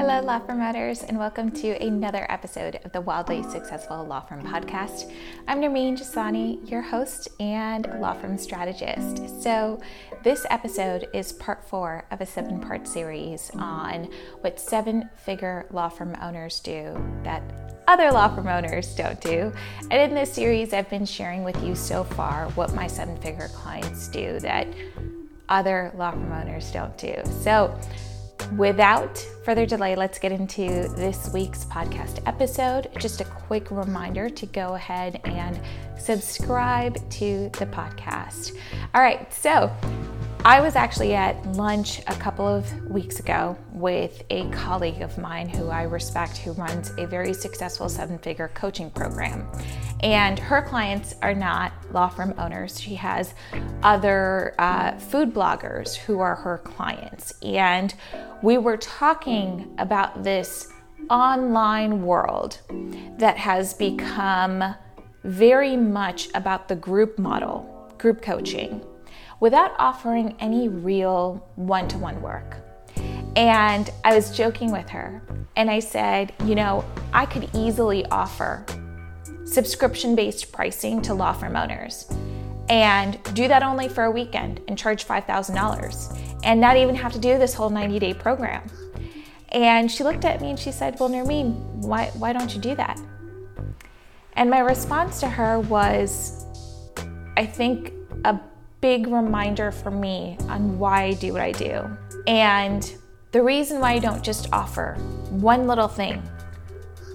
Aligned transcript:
Hello, 0.00 0.18
law 0.22 0.38
promoters, 0.38 1.02
and 1.02 1.18
welcome 1.18 1.50
to 1.50 1.72
another 1.72 2.24
episode 2.30 2.80
of 2.86 2.92
the 2.92 3.02
Wildly 3.02 3.42
Successful 3.42 4.02
Law 4.02 4.20
Firm 4.20 4.42
Podcast. 4.42 5.12
I'm 5.46 5.60
Nermeen 5.60 5.92
Jasani, 5.92 6.70
your 6.70 6.80
host 6.80 7.28
and 7.38 7.86
law 8.00 8.14
firm 8.14 8.38
strategist. 8.38 9.42
So, 9.42 9.78
this 10.22 10.46
episode 10.48 11.06
is 11.12 11.34
part 11.34 11.68
four 11.68 12.06
of 12.10 12.22
a 12.22 12.26
seven 12.26 12.60
part 12.60 12.88
series 12.88 13.50
on 13.56 14.08
what 14.40 14.58
seven 14.58 15.10
figure 15.16 15.66
law 15.70 15.90
firm 15.90 16.16
owners 16.22 16.60
do 16.60 16.96
that 17.22 17.42
other 17.86 18.10
law 18.10 18.34
firm 18.34 18.48
owners 18.48 18.94
don't 18.94 19.20
do. 19.20 19.52
And 19.90 20.00
in 20.00 20.14
this 20.14 20.32
series, 20.32 20.72
I've 20.72 20.88
been 20.88 21.04
sharing 21.04 21.44
with 21.44 21.62
you 21.62 21.74
so 21.74 22.04
far 22.04 22.48
what 22.52 22.72
my 22.72 22.86
seven 22.86 23.18
figure 23.18 23.48
clients 23.48 24.08
do 24.08 24.40
that 24.40 24.66
other 25.50 25.92
law 25.94 26.12
firm 26.12 26.32
owners 26.32 26.72
don't 26.72 26.96
do. 26.96 27.16
So, 27.42 27.78
Without 28.56 29.18
further 29.44 29.64
delay, 29.64 29.94
let's 29.94 30.18
get 30.18 30.32
into 30.32 30.88
this 30.96 31.30
week's 31.32 31.64
podcast 31.64 32.20
episode. 32.26 32.88
Just 32.98 33.20
a 33.20 33.24
quick 33.24 33.70
reminder 33.70 34.28
to 34.28 34.46
go 34.46 34.74
ahead 34.74 35.20
and 35.24 35.60
subscribe 35.98 36.96
to 37.10 37.48
the 37.58 37.66
podcast. 37.66 38.56
All 38.94 39.02
right, 39.02 39.32
so 39.32 39.70
I 40.42 40.62
was 40.62 40.74
actually 40.74 41.14
at 41.14 41.44
lunch 41.52 41.98
a 42.06 42.14
couple 42.14 42.48
of 42.48 42.90
weeks 42.90 43.20
ago 43.20 43.58
with 43.72 44.22
a 44.30 44.48
colleague 44.48 45.02
of 45.02 45.18
mine 45.18 45.50
who 45.50 45.68
I 45.68 45.82
respect 45.82 46.38
who 46.38 46.52
runs 46.52 46.92
a 46.96 47.06
very 47.06 47.34
successful 47.34 47.90
seven 47.90 48.16
figure 48.18 48.50
coaching 48.54 48.90
program. 48.90 49.46
And 50.02 50.38
her 50.38 50.62
clients 50.62 51.14
are 51.20 51.34
not 51.34 51.74
law 51.92 52.08
firm 52.08 52.32
owners. 52.38 52.80
She 52.80 52.94
has 52.94 53.34
other 53.82 54.54
uh, 54.58 54.96
food 54.98 55.34
bloggers 55.34 55.94
who 55.94 56.20
are 56.20 56.36
her 56.36 56.56
clients. 56.56 57.34
And 57.42 57.92
we 58.42 58.56
were 58.56 58.78
talking 58.78 59.74
about 59.76 60.24
this 60.24 60.72
online 61.10 62.00
world 62.02 62.62
that 63.18 63.36
has 63.36 63.74
become 63.74 64.74
very 65.22 65.76
much 65.76 66.30
about 66.34 66.66
the 66.68 66.76
group 66.76 67.18
model, 67.18 67.94
group 67.98 68.22
coaching 68.22 68.82
without 69.40 69.74
offering 69.78 70.36
any 70.38 70.68
real 70.68 71.50
one 71.56 71.88
to 71.88 71.98
one 71.98 72.20
work. 72.22 72.56
And 73.36 73.90
I 74.04 74.14
was 74.14 74.36
joking 74.36 74.70
with 74.70 74.88
her 74.90 75.22
and 75.56 75.70
I 75.70 75.80
said, 75.80 76.32
you 76.44 76.54
know, 76.54 76.84
I 77.12 77.26
could 77.26 77.48
easily 77.54 78.04
offer 78.06 78.64
subscription 79.44 80.14
based 80.14 80.52
pricing 80.52 81.02
to 81.02 81.14
law 81.14 81.32
firm 81.32 81.56
owners 81.56 82.06
and 82.68 83.18
do 83.34 83.48
that 83.48 83.62
only 83.62 83.88
for 83.88 84.04
a 84.04 84.10
weekend 84.10 84.60
and 84.68 84.78
charge 84.78 85.06
$5,000 85.06 86.38
and 86.44 86.60
not 86.60 86.76
even 86.76 86.94
have 86.94 87.12
to 87.12 87.18
do 87.18 87.36
this 87.38 87.54
whole 87.54 87.70
90 87.70 87.98
day 87.98 88.14
program. 88.14 88.62
And 89.48 89.90
she 89.90 90.04
looked 90.04 90.24
at 90.24 90.40
me 90.40 90.50
and 90.50 90.58
she 90.58 90.70
said, 90.70 90.98
Well, 91.00 91.10
Nermeen, 91.10 91.56
why, 91.78 92.06
why 92.14 92.32
don't 92.32 92.54
you 92.54 92.60
do 92.60 92.74
that? 92.76 93.00
And 94.34 94.48
my 94.48 94.60
response 94.60 95.18
to 95.20 95.28
her 95.28 95.58
was, 95.58 96.46
I 97.36 97.44
think 97.44 97.92
a 98.24 98.38
big 98.80 99.06
reminder 99.06 99.70
for 99.70 99.90
me 99.90 100.36
on 100.48 100.78
why 100.78 101.04
I 101.04 101.12
do 101.12 101.32
what 101.32 101.42
I 101.42 101.52
do. 101.52 101.88
And 102.26 102.94
the 103.32 103.42
reason 103.42 103.80
why 103.80 103.92
I 103.92 103.98
don't 103.98 104.24
just 104.24 104.52
offer 104.52 104.94
one 105.30 105.66
little 105.66 105.88
thing 105.88 106.22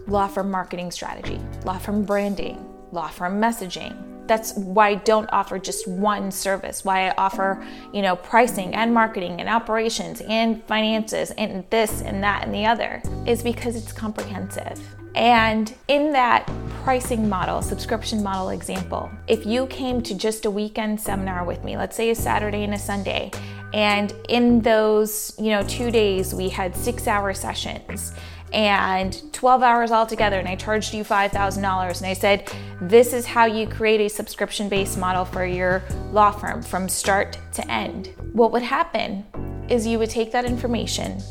law 0.08 0.27
firm 0.27 0.52
marketing 0.52 0.91
strategy, 0.91 1.39
law 1.63 1.77
firm 1.80 2.03
branding, 2.03 2.63
law 2.91 3.08
firm 3.08 3.41
messaging. 3.41 3.95
That's 4.27 4.53
why 4.53 4.89
I 4.89 4.95
don't 4.95 5.30
offer 5.31 5.59
just 5.59 5.88
one 5.88 6.31
service, 6.31 6.86
why 6.86 7.09
I 7.09 7.13
offer, 7.16 7.63
you 7.93 8.02
know, 8.02 8.16
pricing 8.16 8.73
and 8.75 8.93
marketing 8.93 9.39
and 9.39 9.49
operations 9.49 10.21
and 10.21 10.63
finances 10.66 11.31
and 11.31 11.63
this 11.69 12.02
and 12.02 12.23
that 12.23 12.43
and 12.43 12.53
the 12.53 12.66
other 12.66 13.02
is 13.25 13.43
because 13.43 13.75
it's 13.75 13.91
comprehensive. 13.91 14.80
And 15.16 15.73
in 15.88 16.11
that 16.11 16.45
pricing 16.83 17.27
model, 17.27 17.61
subscription 17.61 18.21
model 18.21 18.49
example, 18.49 19.09
if 19.27 19.45
you 19.45 19.66
came 19.67 20.02
to 20.02 20.13
just 20.13 20.45
a 20.45 20.52
weekend 20.52 20.99
seminar 20.99 21.45
with 21.45 21.64
me, 21.64 21.77
let's 21.77 21.95
say 21.95 22.09
a 22.09 22.15
Saturday 22.15 22.64
and 22.64 22.73
a 22.73 22.77
Sunday, 22.77 23.31
and 23.73 24.14
in 24.30 24.61
those, 24.61 25.33
you 25.39 25.49
know, 25.49 25.64
2 25.64 25.89
days 25.89 26.33
we 26.33 26.49
had 26.49 26.73
6-hour 26.73 27.33
sessions 27.33 28.14
and 28.54 29.21
12 29.33 29.64
hours 29.64 29.92
altogether 29.92 30.37
and 30.37 30.48
I 30.48 30.55
charged 30.55 30.93
you 30.93 31.04
$5,000 31.04 31.58
and 31.58 32.05
I 32.05 32.14
said, 32.14 32.52
"This 32.80 33.11
is 33.11 33.25
how 33.25 33.45
you 33.45 33.67
create 33.67 34.02
a 34.02 34.09
subscription-based 34.09 34.98
model 34.98 35.25
for 35.25 35.45
your 35.45 35.81
law 36.11 36.31
firm 36.31 36.61
from 36.61 36.87
start 36.87 37.37
to 37.54 37.70
end." 37.71 38.09
What 38.33 38.52
would 38.52 38.61
happen 38.61 39.25
is 39.67 39.87
you 39.87 39.98
would 39.98 40.11
take 40.11 40.31
that 40.31 40.45
information. 40.45 41.21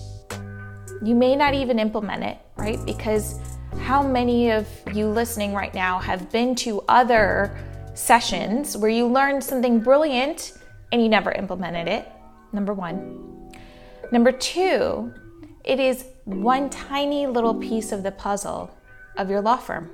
You 1.03 1.15
may 1.15 1.37
not 1.37 1.55
even 1.55 1.79
implement 1.79 2.25
it, 2.25 2.39
right? 2.57 2.85
Because 2.85 3.39
how 3.81 4.03
many 4.03 4.51
of 4.51 4.67
you 4.93 5.07
listening 5.07 5.55
right 5.55 5.75
now 5.75 5.99
have 5.99 6.31
been 6.31 6.55
to 6.57 6.81
other 6.89 7.57
sessions 7.95 8.77
where 8.77 8.91
you 8.91 9.07
learned 9.07 9.43
something 9.45 9.81
brilliant 9.81 10.55
and 10.93 11.03
you 11.03 11.09
never 11.09 11.33
implemented 11.33 11.89
it? 11.89 12.09
Number 12.53 12.73
one. 12.73 13.53
Number 14.11 14.33
two, 14.33 15.13
it 15.65 15.81
is 15.81 16.07
one 16.25 16.71
tiny 16.71 17.27
little 17.27 17.55
piece 17.55 17.93
of 17.93 18.03
the 18.03 18.13
puzzle 18.13 18.71
of 19.17 19.31
your 19.31 19.41
law 19.41 19.57
firm 19.57 19.91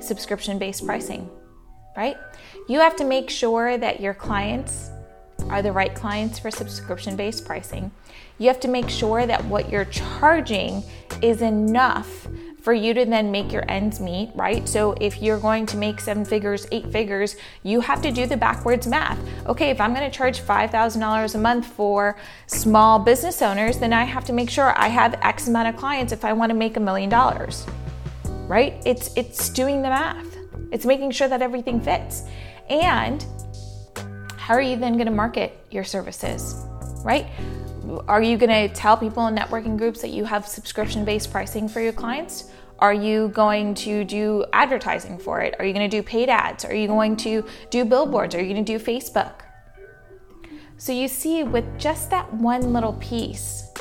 subscription 0.00 0.58
based 0.58 0.84
pricing, 0.84 1.28
right? 1.96 2.16
You 2.68 2.80
have 2.80 2.96
to 2.96 3.04
make 3.04 3.30
sure 3.30 3.78
that 3.78 4.00
your 4.00 4.14
clients 4.14 4.90
are 5.48 5.62
the 5.62 5.72
right 5.72 5.94
clients 5.94 6.38
for 6.38 6.50
subscription 6.50 7.16
based 7.16 7.44
pricing. 7.44 7.90
You 8.38 8.48
have 8.48 8.60
to 8.60 8.68
make 8.68 8.88
sure 8.88 9.26
that 9.26 9.44
what 9.44 9.70
you're 9.70 9.84
charging 9.86 10.82
is 11.22 11.42
enough 11.42 12.26
for 12.64 12.72
you 12.72 12.94
to 12.94 13.04
then 13.04 13.30
make 13.30 13.52
your 13.52 13.62
ends 13.70 14.00
meet, 14.00 14.30
right? 14.34 14.66
So 14.66 14.94
if 14.98 15.20
you're 15.20 15.38
going 15.38 15.66
to 15.66 15.76
make 15.76 16.00
seven 16.00 16.24
figures, 16.24 16.66
eight 16.72 16.90
figures, 16.90 17.36
you 17.62 17.80
have 17.80 18.00
to 18.00 18.10
do 18.10 18.24
the 18.24 18.38
backwards 18.38 18.86
math. 18.86 19.18
Okay, 19.44 19.68
if 19.68 19.82
I'm 19.82 19.92
going 19.92 20.10
to 20.10 20.16
charge 20.16 20.40
$5,000 20.40 21.34
a 21.34 21.38
month 21.38 21.66
for 21.66 22.16
small 22.46 22.98
business 22.98 23.42
owners, 23.42 23.76
then 23.76 23.92
I 23.92 24.04
have 24.04 24.24
to 24.24 24.32
make 24.32 24.48
sure 24.48 24.72
I 24.78 24.88
have 24.88 25.12
X 25.20 25.46
amount 25.46 25.68
of 25.68 25.76
clients 25.76 26.10
if 26.10 26.24
I 26.24 26.32
want 26.32 26.48
to 26.48 26.56
make 26.56 26.78
a 26.78 26.80
million 26.80 27.10
dollars. 27.10 27.66
Right? 28.48 28.82
It's 28.86 29.14
it's 29.14 29.50
doing 29.50 29.82
the 29.82 29.88
math. 29.88 30.36
It's 30.72 30.86
making 30.86 31.10
sure 31.10 31.28
that 31.28 31.42
everything 31.42 31.82
fits. 31.82 32.22
And 32.70 33.24
how 34.38 34.54
are 34.54 34.62
you 34.62 34.76
then 34.76 34.94
going 34.94 35.06
to 35.06 35.12
market 35.12 35.58
your 35.70 35.84
services? 35.84 36.64
Right? 37.04 37.26
Are 38.08 38.22
you 38.22 38.36
going 38.38 38.68
to 38.68 38.74
tell 38.74 38.96
people 38.96 39.26
in 39.26 39.34
networking 39.34 39.76
groups 39.76 40.00
that 40.02 40.10
you 40.10 40.24
have 40.24 40.46
subscription 40.46 41.04
based 41.04 41.30
pricing 41.30 41.68
for 41.68 41.80
your 41.80 41.92
clients? 41.92 42.50
Are 42.78 42.94
you 42.94 43.28
going 43.28 43.74
to 43.76 44.04
do 44.04 44.44
advertising 44.52 45.18
for 45.18 45.40
it? 45.40 45.54
Are 45.58 45.64
you 45.64 45.72
going 45.72 45.88
to 45.88 45.96
do 45.96 46.02
paid 46.02 46.28
ads? 46.28 46.64
Are 46.64 46.74
you 46.74 46.86
going 46.86 47.16
to 47.18 47.44
do 47.70 47.84
billboards? 47.84 48.34
Are 48.34 48.42
you 48.42 48.52
going 48.52 48.64
to 48.64 48.78
do 48.78 48.82
Facebook? 48.82 49.40
So 50.76 50.92
you 50.92 51.08
see, 51.08 51.44
with 51.44 51.64
just 51.78 52.10
that 52.10 52.32
one 52.34 52.72
little 52.72 52.94
piece, 52.94 53.72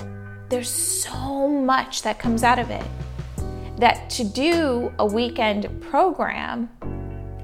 there's 0.50 0.70
so 0.70 1.48
much 1.48 2.04
that 2.04 2.20
comes 2.20 2.44
out 2.44 2.60
of 2.60 2.70
it 2.70 2.86
that 3.78 4.10
to 4.12 4.24
do 4.24 4.94
a 5.00 5.06
weekend 5.06 5.82
program 5.82 6.70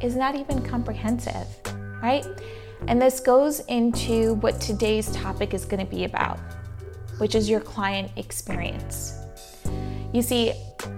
is 0.02 0.16
not 0.16 0.36
even 0.36 0.62
comprehensive, 0.62 1.48
right? 2.02 2.26
And 2.88 3.02
this 3.02 3.20
goes 3.20 3.60
into 3.62 4.36
what 4.36 4.60
today's 4.60 5.12
topic 5.12 5.54
is 5.54 5.66
going 5.66 5.86
to 5.86 5.90
be 5.90 6.06
about, 6.06 6.40
which 7.18 7.36
is 7.36 7.50
your 7.50 7.60
client 7.60 8.12
experience. 8.16 9.16
You 10.14 10.22
see, 10.22 10.54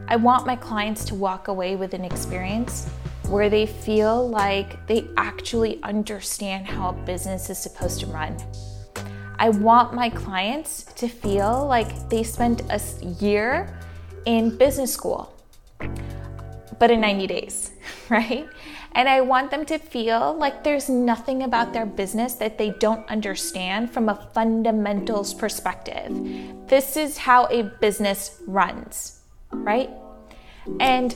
I 0.07 0.15
want 0.15 0.45
my 0.45 0.55
clients 0.55 1.03
to 1.05 1.15
walk 1.15 1.47
away 1.47 1.75
with 1.75 1.93
an 1.93 2.05
experience 2.05 2.87
where 3.27 3.49
they 3.49 3.65
feel 3.65 4.29
like 4.29 4.85
they 4.87 5.07
actually 5.17 5.81
understand 5.83 6.67
how 6.67 6.89
a 6.89 6.93
business 6.93 7.49
is 7.49 7.57
supposed 7.57 7.99
to 8.01 8.05
run. 8.07 8.37
I 9.39 9.49
want 9.49 9.93
my 9.93 10.09
clients 10.09 10.83
to 10.95 11.07
feel 11.07 11.65
like 11.65 12.09
they 12.09 12.23
spent 12.23 12.61
a 12.69 12.79
year 13.19 13.79
in 14.25 14.55
business 14.57 14.93
school, 14.93 15.33
but 16.77 16.91
in 16.91 17.01
90 17.01 17.27
days, 17.27 17.71
right? 18.09 18.47
And 18.93 19.07
I 19.07 19.21
want 19.21 19.51
them 19.51 19.65
to 19.65 19.77
feel 19.77 20.33
like 20.33 20.63
there's 20.63 20.89
nothing 20.89 21.43
about 21.43 21.71
their 21.73 21.85
business 21.85 22.33
that 22.35 22.57
they 22.57 22.71
don't 22.71 23.07
understand 23.09 23.91
from 23.91 24.09
a 24.09 24.29
fundamentals 24.33 25.33
perspective. 25.33 26.67
This 26.67 26.97
is 26.97 27.17
how 27.17 27.47
a 27.47 27.63
business 27.79 28.41
runs, 28.47 29.21
right? 29.51 29.89
And 30.79 31.15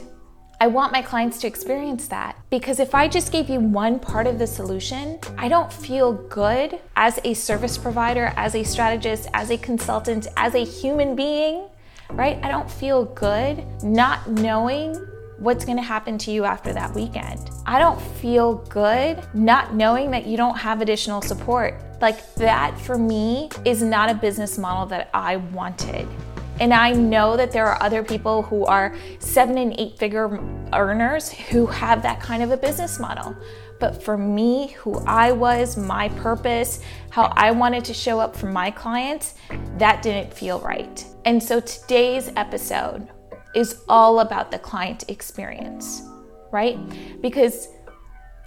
I 0.61 0.67
want 0.67 0.93
my 0.93 1.01
clients 1.01 1.39
to 1.39 1.47
experience 1.47 2.07
that 2.07 2.37
because 2.49 2.79
if 2.79 2.95
I 2.95 3.09
just 3.09 3.33
gave 3.33 3.49
you 3.49 3.59
one 3.59 3.99
part 3.99 4.25
of 4.25 4.39
the 4.39 4.47
solution, 4.47 5.19
I 5.37 5.49
don't 5.49 5.71
feel 5.71 6.13
good 6.13 6.79
as 6.95 7.19
a 7.25 7.33
service 7.33 7.77
provider, 7.77 8.31
as 8.37 8.55
a 8.55 8.63
strategist, 8.63 9.27
as 9.33 9.51
a 9.51 9.57
consultant, 9.57 10.27
as 10.37 10.55
a 10.55 10.63
human 10.63 11.13
being, 11.13 11.67
right? 12.11 12.39
I 12.41 12.47
don't 12.47 12.71
feel 12.71 13.03
good 13.03 13.65
not 13.83 14.29
knowing 14.29 14.95
what's 15.37 15.65
going 15.65 15.77
to 15.77 15.83
happen 15.83 16.17
to 16.19 16.31
you 16.31 16.45
after 16.45 16.73
that 16.73 16.93
weekend. 16.93 17.49
I 17.65 17.79
don't 17.79 18.01
feel 18.01 18.55
good 18.69 19.25
not 19.33 19.73
knowing 19.73 20.11
that 20.11 20.25
you 20.25 20.37
don't 20.37 20.57
have 20.57 20.81
additional 20.81 21.21
support. 21.21 21.81
Like 22.01 22.35
that 22.35 22.79
for 22.79 22.97
me 22.97 23.49
is 23.65 23.81
not 23.81 24.09
a 24.09 24.13
business 24.13 24.57
model 24.57 24.85
that 24.87 25.09
I 25.13 25.37
wanted. 25.37 26.07
And 26.59 26.73
I 26.73 26.93
know 26.93 27.35
that 27.35 27.51
there 27.51 27.65
are 27.65 27.81
other 27.83 28.01
people 28.01 28.41
who 28.43 28.65
are 28.65 28.95
seven 29.19 29.57
and 29.57 29.75
eight 29.77 29.97
figure 29.97 30.39
earners 30.71 31.29
who 31.29 31.65
have 31.65 32.01
that 32.03 32.21
kind 32.21 32.41
of 32.41 32.51
a 32.51 32.57
business 32.57 32.97
model. 32.97 33.35
But 33.77 34.01
for 34.01 34.17
me, 34.17 34.69
who 34.69 34.99
I 34.99 35.33
was, 35.33 35.75
my 35.75 36.07
purpose, 36.09 36.79
how 37.09 37.33
I 37.35 37.51
wanted 37.51 37.83
to 37.85 37.93
show 37.93 38.21
up 38.21 38.33
for 38.33 38.47
my 38.47 38.71
clients, 38.71 39.35
that 39.77 40.01
didn't 40.01 40.33
feel 40.33 40.61
right. 40.61 41.05
And 41.25 41.43
so 41.43 41.59
today's 41.59 42.31
episode 42.37 43.09
is 43.55 43.81
all 43.87 44.19
about 44.19 44.51
the 44.51 44.59
client 44.59 45.05
experience, 45.07 46.03
right? 46.51 46.77
Because 47.21 47.69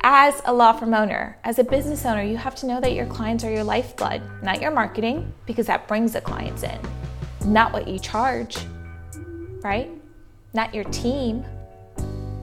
as 0.02 0.40
a 0.44 0.52
law 0.52 0.72
firm 0.72 0.94
owner, 0.94 1.38
as 1.44 1.58
a 1.58 1.64
business 1.64 2.04
owner, 2.06 2.22
you 2.22 2.36
have 2.36 2.54
to 2.56 2.66
know 2.66 2.80
that 2.80 2.92
your 2.92 3.06
clients 3.06 3.42
are 3.42 3.50
your 3.50 3.64
lifeblood, 3.64 4.22
not 4.42 4.60
your 4.60 4.70
marketing, 4.70 5.32
because 5.46 5.66
that 5.66 5.88
brings 5.88 6.12
the 6.12 6.20
clients 6.20 6.62
in, 6.62 6.78
not 7.44 7.72
what 7.72 7.88
you 7.88 7.98
charge, 7.98 8.56
right? 9.62 9.90
Not 10.54 10.74
your 10.74 10.84
team, 10.84 11.44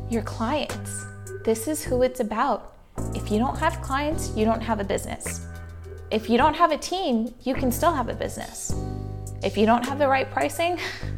your 0.10 0.24
clients. 0.24 1.06
This 1.46 1.68
is 1.68 1.84
who 1.84 2.02
it's 2.02 2.20
about. 2.20 2.74
If 3.14 3.32
you 3.32 3.40
don't 3.40 3.58
have 3.58 3.82
clients, 3.82 4.36
you 4.36 4.46
don't 4.46 4.62
have 4.62 4.80
a 4.80 4.84
business. 4.84 5.46
If 6.12 6.30
you 6.30 6.38
don't 6.38 6.54
have 6.54 6.72
a 6.72 6.78
team, 6.78 7.34
you 7.44 7.56
can 7.56 7.72
still 7.72 7.94
have 7.94 8.10
a 8.10 8.14
business. 8.14 8.76
If 9.44 9.58
you 9.58 9.66
don't 9.66 9.86
have 9.86 9.98
the 9.98 10.08
right 10.08 10.30
pricing, 10.30 10.80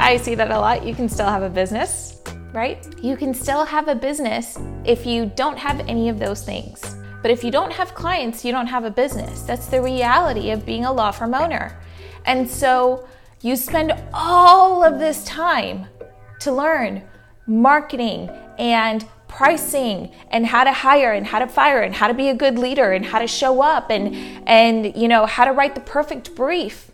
I 0.00 0.16
see 0.16 0.34
that 0.34 0.50
a 0.50 0.58
lot, 0.58 0.84
you 0.84 0.94
can 0.94 1.08
still 1.08 1.28
have 1.28 1.42
a 1.42 1.50
business 1.50 2.20
right? 2.52 2.86
You 3.02 3.16
can 3.16 3.32
still 3.32 3.64
have 3.64 3.88
a 3.88 3.94
business 3.94 4.58
if 4.84 5.06
you 5.06 5.30
don't 5.36 5.58
have 5.58 5.80
any 5.88 6.08
of 6.08 6.18
those 6.18 6.42
things. 6.42 6.96
But 7.22 7.30
if 7.30 7.44
you 7.44 7.50
don't 7.50 7.72
have 7.72 7.94
clients, 7.94 8.44
you 8.44 8.52
don't 8.52 8.66
have 8.66 8.84
a 8.84 8.90
business. 8.90 9.42
That's 9.42 9.66
the 9.66 9.82
reality 9.82 10.50
of 10.50 10.64
being 10.64 10.84
a 10.84 10.92
law 10.92 11.10
firm 11.10 11.34
owner. 11.34 11.78
And 12.24 12.48
so 12.48 13.06
you 13.42 13.56
spend 13.56 13.92
all 14.12 14.82
of 14.82 14.98
this 14.98 15.24
time 15.24 15.86
to 16.40 16.52
learn 16.52 17.02
marketing 17.46 18.30
and 18.58 19.06
pricing 19.28 20.12
and 20.30 20.46
how 20.46 20.64
to 20.64 20.72
hire 20.72 21.12
and 21.12 21.26
how 21.26 21.38
to 21.38 21.46
fire 21.46 21.82
and 21.82 21.94
how 21.94 22.08
to 22.08 22.14
be 22.14 22.30
a 22.30 22.34
good 22.34 22.58
leader 22.58 22.92
and 22.92 23.04
how 23.04 23.18
to 23.18 23.28
show 23.28 23.62
up 23.62 23.90
and 23.90 24.14
and 24.48 24.96
you 24.96 25.06
know 25.06 25.24
how 25.24 25.44
to 25.44 25.52
write 25.52 25.76
the 25.76 25.80
perfect 25.82 26.34
brief 26.34 26.89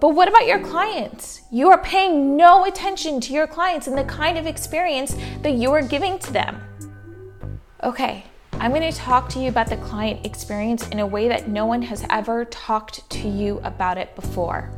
but 0.00 0.10
what 0.10 0.28
about 0.28 0.46
your 0.46 0.60
clients? 0.60 1.42
You 1.50 1.70
are 1.70 1.82
paying 1.82 2.36
no 2.36 2.64
attention 2.64 3.20
to 3.22 3.32
your 3.32 3.46
clients 3.46 3.86
and 3.86 3.98
the 3.98 4.04
kind 4.04 4.38
of 4.38 4.46
experience 4.46 5.16
that 5.42 5.54
you 5.54 5.72
are 5.72 5.82
giving 5.82 6.18
to 6.20 6.32
them. 6.32 6.62
Okay, 7.82 8.24
I'm 8.52 8.72
going 8.72 8.90
to 8.90 8.96
talk 8.96 9.28
to 9.30 9.38
you 9.38 9.48
about 9.48 9.68
the 9.68 9.76
client 9.76 10.26
experience 10.26 10.88
in 10.88 10.98
a 10.98 11.06
way 11.06 11.28
that 11.28 11.48
no 11.48 11.66
one 11.66 11.82
has 11.82 12.04
ever 12.10 12.44
talked 12.46 13.08
to 13.10 13.28
you 13.28 13.60
about 13.64 13.98
it 13.98 14.14
before. 14.14 14.70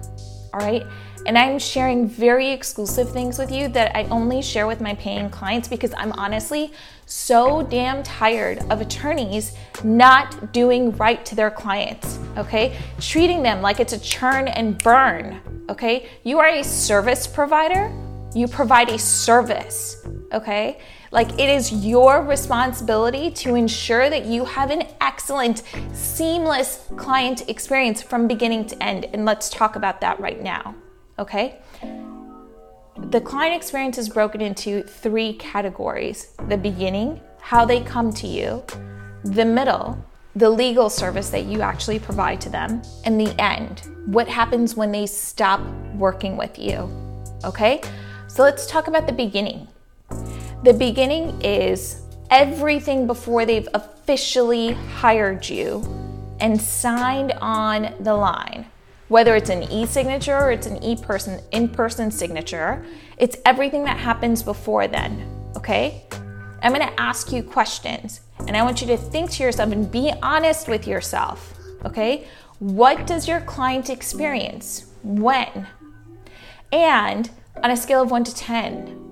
All 0.52 0.60
right? 0.60 0.86
And 1.26 1.36
I'm 1.36 1.58
sharing 1.58 2.08
very 2.08 2.50
exclusive 2.50 3.10
things 3.10 3.38
with 3.38 3.52
you 3.52 3.68
that 3.68 3.94
I 3.94 4.04
only 4.04 4.40
share 4.40 4.66
with 4.66 4.80
my 4.80 4.94
paying 4.94 5.28
clients 5.30 5.68
because 5.68 5.92
I'm 5.96 6.12
honestly 6.12 6.72
so 7.06 7.62
damn 7.62 8.02
tired 8.02 8.58
of 8.70 8.80
attorneys 8.80 9.54
not 9.84 10.52
doing 10.52 10.96
right 10.96 11.24
to 11.26 11.34
their 11.34 11.50
clients, 11.50 12.18
okay? 12.36 12.76
Treating 13.00 13.42
them 13.42 13.60
like 13.60 13.80
it's 13.80 13.92
a 13.92 14.00
churn 14.00 14.48
and 14.48 14.82
burn, 14.82 15.40
okay? 15.68 16.08
You 16.24 16.38
are 16.38 16.48
a 16.48 16.62
service 16.64 17.26
provider, 17.26 17.92
you 18.34 18.48
provide 18.48 18.88
a 18.88 18.98
service, 18.98 20.06
okay? 20.32 20.78
Like 21.10 21.32
it 21.32 21.48
is 21.48 21.72
your 21.72 22.22
responsibility 22.22 23.30
to 23.32 23.54
ensure 23.54 24.08
that 24.10 24.26
you 24.26 24.44
have 24.44 24.70
an 24.70 24.84
excellent, 25.00 25.62
seamless 25.92 26.86
client 26.96 27.48
experience 27.48 28.00
from 28.00 28.28
beginning 28.28 28.66
to 28.66 28.82
end. 28.82 29.06
And 29.12 29.24
let's 29.24 29.48
talk 29.48 29.76
about 29.76 30.00
that 30.02 30.20
right 30.20 30.40
now 30.40 30.74
okay? 31.20 31.58
The 33.10 33.20
client 33.20 33.54
experience 33.54 33.98
is 33.98 34.08
broken 34.08 34.40
into 34.40 34.82
three 34.82 35.34
categories 35.34 36.34
the 36.48 36.56
beginning, 36.56 37.20
how 37.40 37.64
they 37.64 37.80
come 37.80 38.12
to 38.14 38.26
you, 38.26 38.64
the 39.24 39.44
middle, 39.44 40.02
the 40.34 40.50
legal 40.50 40.90
service 40.90 41.30
that 41.30 41.44
you 41.44 41.60
actually 41.60 41.98
provide 41.98 42.40
to 42.40 42.48
them, 42.48 42.82
and 43.04 43.20
the 43.20 43.38
end, 43.40 43.82
what 44.06 44.26
happens 44.26 44.74
when 44.74 44.90
they 44.90 45.06
stop 45.06 45.60
working 45.94 46.36
with 46.36 46.58
you. 46.58 46.90
Okay? 47.44 47.80
So 48.28 48.42
let's 48.42 48.66
talk 48.66 48.88
about 48.88 49.06
the 49.06 49.12
beginning. 49.12 49.68
The 50.62 50.74
beginning 50.74 51.40
is 51.40 52.02
everything 52.30 53.06
before 53.06 53.46
they've 53.46 53.68
officially 53.72 54.72
hired 54.72 55.48
you 55.48 55.82
and 56.38 56.60
signed 56.60 57.32
on 57.40 57.94
the 58.00 58.14
line. 58.14 58.66
Whether 59.08 59.36
it's 59.36 59.48
an 59.48 59.62
e-signature 59.62 60.36
or 60.36 60.52
it's 60.52 60.66
an 60.66 60.84
e-person 60.84 61.40
in-person 61.52 62.10
signature 62.10 62.84
it's 63.16 63.38
everything 63.46 63.84
that 63.84 63.96
happens 63.96 64.42
before 64.42 64.86
then 64.86 65.28
okay? 65.56 66.04
I'm 66.62 66.74
to 66.74 67.00
ask 67.00 67.32
you 67.32 67.42
questions 67.42 68.20
and 68.40 68.54
i 68.54 68.62
want 68.62 68.82
you 68.82 68.86
to 68.88 68.98
think 68.98 69.30
to 69.32 69.42
yourself 69.42 69.72
and 69.72 69.90
be 69.90 70.12
honest 70.22 70.68
with 70.68 70.86
yourself 70.86 71.54
okay? 71.86 72.26
What 72.58 73.06
does 73.06 73.26
your 73.26 73.40
client 73.40 73.88
experience? 73.88 74.92
When? 75.02 75.66
And 76.70 77.30
on 77.62 77.70
a 77.70 77.76
scale 77.76 78.02
of 78.02 78.10
1 78.10 78.24
to 78.24 78.34
10 78.34 79.09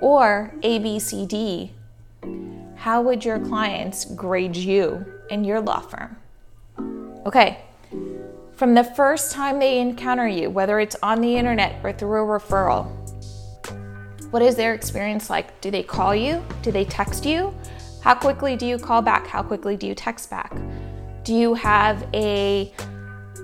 or 0.00 0.52
a 0.62 0.78
b 0.78 0.98
c 0.98 1.26
d 1.26 1.72
how 2.76 3.02
would 3.02 3.24
your 3.24 3.38
clients 3.38 4.04
grade 4.04 4.56
you 4.56 5.04
and 5.30 5.46
your 5.46 5.60
law 5.60 5.80
firm 5.80 6.16
okay 7.26 7.58
from 8.60 8.74
the 8.74 8.84
first 8.84 9.32
time 9.32 9.58
they 9.58 9.80
encounter 9.80 10.28
you, 10.28 10.50
whether 10.50 10.80
it's 10.80 10.94
on 11.02 11.22
the 11.22 11.34
internet 11.34 11.82
or 11.82 11.94
through 11.94 12.22
a 12.22 12.38
referral. 12.38 12.90
What 14.32 14.42
is 14.42 14.54
their 14.54 14.74
experience 14.74 15.30
like? 15.30 15.58
Do 15.62 15.70
they 15.70 15.82
call 15.82 16.14
you? 16.14 16.44
Do 16.60 16.70
they 16.70 16.84
text 16.84 17.24
you? 17.24 17.54
How 18.02 18.14
quickly 18.14 18.56
do 18.56 18.66
you 18.66 18.76
call 18.76 19.00
back? 19.00 19.26
How 19.26 19.42
quickly 19.42 19.78
do 19.78 19.86
you 19.86 19.94
text 19.94 20.28
back? 20.28 20.54
Do 21.24 21.34
you 21.34 21.54
have 21.54 22.06
a 22.12 22.70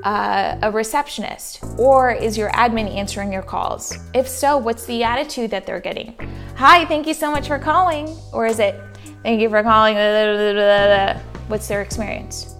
uh, 0.04 0.58
a 0.62 0.70
receptionist 0.70 1.62
or 1.78 2.10
is 2.12 2.36
your 2.36 2.50
admin 2.50 2.94
answering 2.94 3.32
your 3.32 3.42
calls? 3.42 3.98
If 4.14 4.28
so, 4.28 4.56
what's 4.56 4.86
the 4.86 5.02
attitude 5.02 5.50
that 5.50 5.66
they're 5.66 5.80
getting? 5.80 6.14
Hi, 6.56 6.84
thank 6.86 7.06
you 7.06 7.14
so 7.14 7.30
much 7.30 7.48
for 7.48 7.58
calling. 7.58 8.16
Or 8.32 8.46
is 8.46 8.58
it, 8.58 8.80
thank 9.22 9.40
you 9.40 9.48
for 9.50 9.62
calling? 9.62 9.96
What's 11.48 11.68
their 11.68 11.82
experience? 11.82 12.54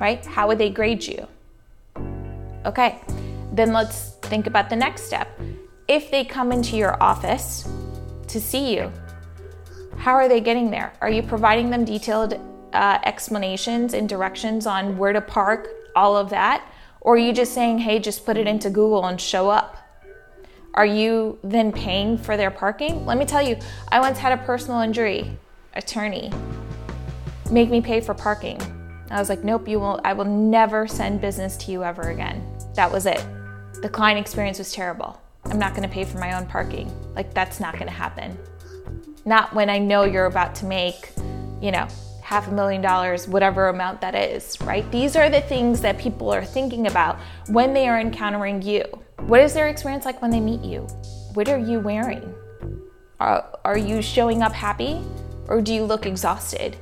Right? 0.00 0.24
How 0.24 0.46
would 0.48 0.58
they 0.58 0.70
grade 0.70 1.06
you? 1.06 1.26
Okay, 2.66 3.00
then 3.52 3.72
let's 3.72 4.10
think 4.22 4.46
about 4.46 4.68
the 4.68 4.76
next 4.76 5.02
step. 5.02 5.28
If 5.88 6.10
they 6.10 6.24
come 6.24 6.52
into 6.52 6.76
your 6.76 7.00
office 7.02 7.68
to 8.26 8.40
see 8.40 8.76
you, 8.76 8.92
how 9.96 10.12
are 10.12 10.28
they 10.28 10.40
getting 10.40 10.70
there? 10.70 10.92
Are 11.00 11.10
you 11.10 11.22
providing 11.22 11.70
them 11.70 11.84
detailed 11.84 12.40
uh, 12.72 12.98
explanations 13.04 13.94
and 13.94 14.08
directions 14.08 14.66
on 14.66 14.98
where 14.98 15.12
to 15.12 15.20
park, 15.20 15.68
all 15.96 16.16
of 16.16 16.30
that? 16.30 16.64
Or 17.00 17.14
are 17.14 17.18
you 17.18 17.32
just 17.32 17.52
saying, 17.52 17.78
hey, 17.78 17.98
just 17.98 18.24
put 18.24 18.36
it 18.36 18.46
into 18.46 18.70
Google 18.70 19.06
and 19.06 19.20
show 19.20 19.48
up? 19.48 19.76
Are 20.74 20.86
you 20.86 21.38
then 21.42 21.72
paying 21.72 22.18
for 22.18 22.36
their 22.36 22.50
parking? 22.50 23.06
Let 23.06 23.16
me 23.16 23.24
tell 23.24 23.42
you, 23.42 23.56
I 23.88 23.98
once 23.98 24.18
had 24.18 24.38
a 24.38 24.42
personal 24.44 24.80
injury 24.80 25.30
attorney 25.74 26.30
make 27.50 27.70
me 27.70 27.80
pay 27.80 28.00
for 28.00 28.12
parking. 28.12 28.60
I 29.10 29.18
was 29.18 29.28
like, 29.28 29.44
nope, 29.44 29.68
you 29.68 29.78
will 29.78 30.00
I 30.04 30.12
will 30.12 30.24
never 30.24 30.86
send 30.86 31.20
business 31.20 31.56
to 31.58 31.72
you 31.72 31.84
ever 31.84 32.10
again. 32.10 32.44
That 32.74 32.90
was 32.90 33.06
it. 33.06 33.24
The 33.80 33.88
client 33.88 34.18
experience 34.18 34.58
was 34.58 34.72
terrible. 34.72 35.20
I'm 35.44 35.58
not 35.58 35.74
going 35.74 35.88
to 35.88 35.88
pay 35.88 36.04
for 36.04 36.18
my 36.18 36.36
own 36.36 36.46
parking. 36.46 36.92
Like, 37.14 37.32
that's 37.32 37.60
not 37.60 37.74
going 37.74 37.86
to 37.86 37.92
happen. 37.92 38.36
Not 39.24 39.54
when 39.54 39.70
I 39.70 39.78
know 39.78 40.04
you're 40.04 40.26
about 40.26 40.56
to 40.56 40.66
make, 40.66 41.10
you 41.60 41.70
know, 41.70 41.86
half 42.26 42.48
a 42.48 42.50
million 42.50 42.82
dollars, 42.82 43.28
whatever 43.28 43.68
amount 43.68 44.00
that 44.00 44.16
is, 44.16 44.60
right? 44.62 44.90
These 44.90 45.14
are 45.14 45.30
the 45.30 45.42
things 45.42 45.80
that 45.82 45.96
people 45.96 46.34
are 46.34 46.44
thinking 46.44 46.88
about 46.88 47.20
when 47.46 47.72
they 47.72 47.88
are 47.88 48.00
encountering 48.00 48.60
you. 48.62 48.82
What 49.20 49.40
is 49.42 49.54
their 49.54 49.68
experience 49.68 50.04
like 50.04 50.20
when 50.20 50.32
they 50.32 50.40
meet 50.40 50.62
you? 50.62 50.80
What 51.34 51.48
are 51.48 51.56
you 51.58 51.78
wearing? 51.78 52.34
Are, 53.20 53.60
are 53.64 53.78
you 53.78 54.02
showing 54.02 54.42
up 54.42 54.52
happy 54.52 55.00
or 55.46 55.62
do 55.62 55.72
you 55.72 55.84
look 55.84 56.04
exhausted? 56.04 56.76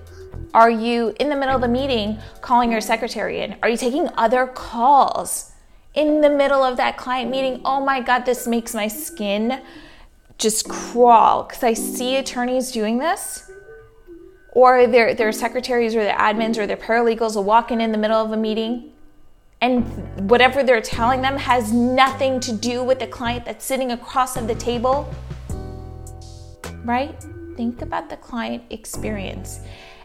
Are 0.55 0.71
you 0.71 1.15
in 1.21 1.29
the 1.29 1.37
middle 1.37 1.57
of 1.57 1.61
the 1.61 1.69
meeting 1.69 2.19
calling 2.41 2.73
your 2.73 2.81
secretary 2.81 3.43
in? 3.43 3.57
Are 3.63 3.69
you 3.69 3.77
taking 3.77 4.09
other 4.17 4.47
calls? 4.47 5.53
in 5.95 6.21
the 6.21 6.31
middle 6.31 6.65
of 6.65 6.77
that 6.77 6.97
client 6.97 7.31
meeting, 7.31 7.61
oh 7.65 7.79
my 7.79 8.01
God, 8.01 8.27
this 8.27 8.49
makes 8.49 8.75
my 8.75 8.89
skin 8.89 9.63
just 10.39 10.69
crawl 10.69 11.45
because 11.45 11.63
I 11.63 11.73
see 11.75 12.17
attorneys 12.17 12.73
doing 12.73 12.99
this. 12.99 13.49
Or 14.55 14.87
their, 14.87 15.15
their 15.15 15.33
secretaries 15.33 15.95
or 15.95 16.05
their 16.05 16.17
admins 16.17 16.57
or 16.57 16.67
their 16.67 16.77
paralegals 16.77 17.35
will 17.35 17.45
walk 17.45 17.71
in 17.71 17.81
in 17.81 17.93
the 17.93 17.99
middle 17.99 18.25
of 18.25 18.31
a 18.33 18.37
meeting 18.37 18.93
and 19.65 20.29
whatever 20.29 20.63
they're 20.63 20.83
telling 20.83 21.23
them 21.23 21.39
has 21.39 21.73
nothing 21.73 22.39
to 22.41 22.53
do 22.53 22.85
with 22.85 22.99
the 22.99 23.07
client 23.07 23.47
that's 23.47 23.65
sitting 23.65 23.93
across 23.93 24.37
of 24.37 24.47
the 24.47 24.55
table. 24.55 25.09
Right? 26.85 27.15
Think 27.57 27.81
about 27.81 28.11
the 28.11 28.17
client 28.19 28.63
experience. 28.69 29.61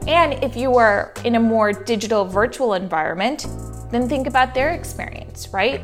And 0.08 0.42
if 0.42 0.56
you 0.56 0.78
are 0.78 1.14
in 1.26 1.36
a 1.36 1.42
more 1.42 1.74
digital 1.74 2.24
virtual 2.24 2.74
environment, 2.74 3.48
then 3.92 4.08
think 4.08 4.28
about 4.28 4.54
their 4.54 4.70
experience, 4.70 5.50
right? 5.50 5.82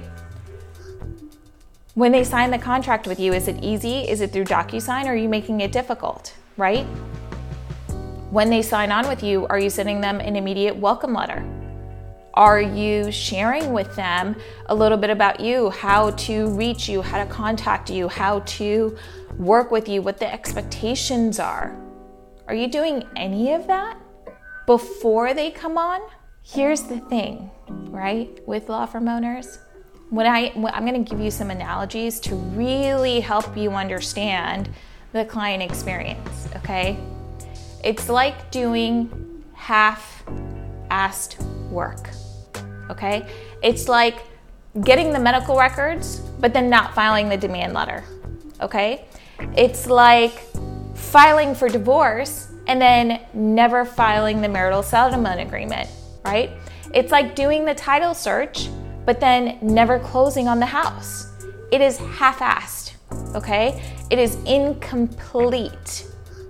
When 1.95 2.13
they 2.13 2.24
sign 2.24 2.51
the 2.51 2.57
contract 2.57 3.07
with 3.07 3.19
you, 3.19 3.34
is 3.34 3.50
it 3.50 3.62
easy? 3.62 4.07
Is 4.07 4.22
it 4.22 4.31
through 4.31 4.45
DocuSign 4.45 5.05
or 5.05 5.10
are 5.10 5.15
you 5.17 5.27
making 5.27 5.60
it 5.60 5.74
difficult, 5.74 6.34
right? 6.55 6.88
When 8.32 8.50
they 8.50 8.63
sign 8.63 8.91
on 8.91 9.08
with 9.08 9.22
you, 9.22 9.46
are 9.48 9.60
you 9.60 9.70
sending 9.70 10.01
them 10.01 10.20
an 10.20 10.36
immediate 10.36 10.75
welcome 10.75 11.13
letter? 11.13 11.46
Are 12.34 12.60
you 12.60 13.12
sharing 13.12 13.72
with 13.72 13.96
them 13.96 14.36
a 14.65 14.75
little 14.75 14.98
bit 14.98 15.10
about 15.10 15.39
you, 15.39 15.70
how 15.70 16.10
to 16.12 16.50
reach 16.50 16.89
you, 16.89 17.01
how 17.01 17.24
to 17.24 17.32
contact 17.32 17.89
you, 17.89 18.10
how 18.10 18.39
to 18.39 18.98
work 19.38 19.72
with 19.72 19.88
you, 19.88 20.01
what 20.01 20.17
the 20.17 20.32
expectations 20.32 21.39
are? 21.39 21.77
Are 22.48 22.55
you 22.55 22.67
doing 22.67 23.05
any 23.15 23.53
of 23.53 23.67
that 23.67 23.98
before 24.65 25.34
they 25.34 25.51
come 25.51 25.77
on? 25.77 26.01
Here's 26.44 26.82
the 26.84 27.00
thing, 27.01 27.51
right, 27.70 28.46
with 28.48 28.70
law 28.70 28.86
firm 28.86 29.08
owners. 29.08 29.60
When 30.10 30.25
I, 30.25 30.51
I'm 30.74 30.86
going 30.86 31.05
to 31.05 31.10
give 31.10 31.22
you 31.22 31.32
some 31.32 31.51
analogies 31.51 32.20
to 32.22 32.36
really 32.36 33.20
help 33.20 33.55
you 33.55 33.72
understand 33.72 34.70
the 35.13 35.25
client 35.25 35.63
experience, 35.63 36.50
okay? 36.58 36.98
It's 37.86 38.10
like 38.10 38.51
doing 38.51 39.44
half 39.54 40.25
assed 40.92 41.42
work 41.70 42.10
okay? 42.89 43.27
It's 43.62 43.88
like 43.88 44.18
getting 44.82 45.12
the 45.12 45.20
medical 45.20 45.58
records, 45.58 46.20
but 46.39 46.54
then 46.54 46.70
not 46.70 46.94
filing 46.94 47.30
the 47.30 47.38
demand 47.38 47.74
letter, 47.74 48.04
okay? 48.62 49.06
It's 49.56 49.88
like 49.88 50.42
filing 50.96 51.56
for 51.56 51.70
divorce 51.70 52.51
and 52.68 52.82
then 52.82 53.22
never 53.34 53.86
filing 53.86 54.42
the 54.42 54.50
marital 54.50 54.84
settlement 54.84 55.39
agreement, 55.39 55.89
right? 56.24 56.51
It's 56.94 57.12
like 57.12 57.36
doing 57.36 57.65
the 57.65 57.75
title 57.75 58.13
search, 58.13 58.70
but 59.06 59.20
then 59.20 59.60
never 59.62 60.00
closing 60.00 60.48
on 60.48 60.60
the 60.60 60.65
house. 60.65 61.32
It 61.72 61.82
is 61.82 61.98
half 61.98 62.39
assed, 62.39 62.94
okay? 63.36 63.82
It 64.10 64.20
is 64.20 64.36
incomplete, 64.46 66.08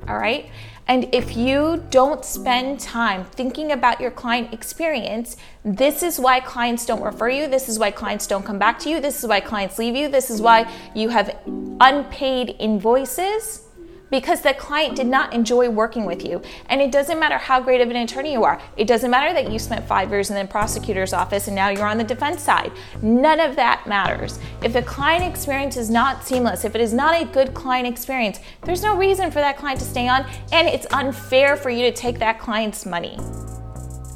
all 0.07 0.17
right? 0.17 0.49
And 0.87 1.13
if 1.13 1.35
you 1.35 1.83
don't 1.89 2.23
spend 2.23 2.79
time 2.79 3.25
thinking 3.25 3.71
about 3.71 3.99
your 3.99 4.11
client 4.11 4.53
experience, 4.53 5.35
this 5.63 6.03
is 6.03 6.19
why 6.19 6.39
clients 6.39 6.85
don't 6.85 7.01
refer 7.01 7.29
you. 7.29 7.47
This 7.47 7.67
is 7.69 7.79
why 7.79 7.89
clients 7.89 8.27
don't 8.27 8.45
come 8.45 8.59
back 8.59 8.77
to 8.79 8.89
you. 8.89 8.99
This 8.99 9.23
is 9.23 9.27
why 9.27 9.39
clients 9.39 9.79
leave 9.79 9.95
you. 9.95 10.09
This 10.09 10.29
is 10.29 10.41
why 10.41 10.71
you 10.93 11.09
have 11.09 11.35
unpaid 11.81 12.55
invoices 12.59 13.64
because 14.09 14.41
the 14.41 14.53
client 14.53 14.95
did 14.95 15.07
not 15.07 15.33
enjoy 15.33 15.69
working 15.69 16.05
with 16.05 16.25
you. 16.25 16.41
And 16.69 16.81
it 16.81 16.91
doesn't 16.91 17.19
matter 17.19 17.37
how 17.37 17.59
great 17.59 17.81
of 17.81 17.89
an 17.89 17.95
attorney 17.95 18.33
you 18.33 18.43
are. 18.43 18.61
It 18.77 18.87
doesn't 18.87 19.09
matter 19.09 19.33
that 19.33 19.51
you 19.51 19.59
spent 19.59 19.87
five 19.87 20.09
years 20.09 20.29
in 20.29 20.35
the 20.35 20.45
prosecutor's 20.45 21.13
office 21.13 21.47
and 21.47 21.55
now 21.55 21.69
you're 21.69 21.87
on 21.87 21.97
the 21.97 22.03
defense 22.03 22.41
side. 22.41 22.71
None 23.01 23.39
of 23.39 23.55
that 23.55 23.87
matters. 23.87 24.39
If 24.63 24.73
the 24.73 24.83
client 24.83 25.23
experience 25.23 25.77
is 25.77 25.89
not 25.89 26.25
seamless, 26.25 26.65
if 26.65 26.75
it 26.75 26.81
is 26.81 26.93
not 26.93 27.21
a 27.21 27.25
good 27.25 27.53
client 27.53 27.87
experience, 27.87 28.39
there's 28.63 28.83
no 28.83 28.95
reason 28.95 29.31
for 29.31 29.39
that 29.39 29.57
client 29.57 29.79
to 29.79 29.85
stay 29.85 30.07
on, 30.07 30.25
and 30.51 30.67
it's 30.67 30.87
unfair 30.91 31.55
for 31.55 31.69
you 31.69 31.81
to 31.83 31.91
take 31.91 32.19
that 32.19 32.39
client's 32.39 32.85
money. 32.85 33.17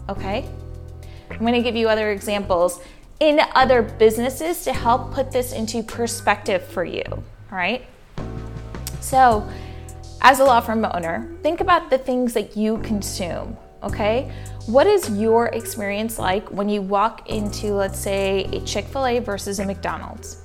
Okay? 0.08 0.50
I'm 1.30 1.40
gonna 1.40 1.62
give 1.62 1.76
you 1.76 1.88
other 1.90 2.12
examples 2.12 2.82
in 3.20 3.40
other 3.54 3.82
businesses 3.82 4.64
to 4.64 4.74
help 4.74 5.14
put 5.14 5.32
this 5.32 5.52
into 5.52 5.84
perspective 5.84 6.64
for 6.64 6.84
you. 6.84 7.04
All 7.08 7.24
right? 7.58 7.86
So, 9.02 9.48
as 10.22 10.40
a 10.40 10.44
law 10.44 10.60
firm 10.60 10.86
owner, 10.94 11.34
think 11.44 11.62
about 11.62 11.90
the 11.90 11.98
things 11.98 12.34
that 12.34 12.58
you 12.58 12.78
consume, 12.80 13.56
okay? 13.84 14.32
What 14.66 14.86
is 14.86 15.10
your 15.12 15.48
experience 15.48 16.20
like 16.20 16.50
when 16.52 16.68
you 16.68 16.82
walk 16.82 17.30
into, 17.30 17.74
let's 17.74 17.98
say, 17.98 18.44
a 18.52 18.60
Chick 18.62 18.86
fil 18.86 19.06
A 19.06 19.20
versus 19.20 19.60
a 19.60 19.66
McDonald's? 19.66 20.44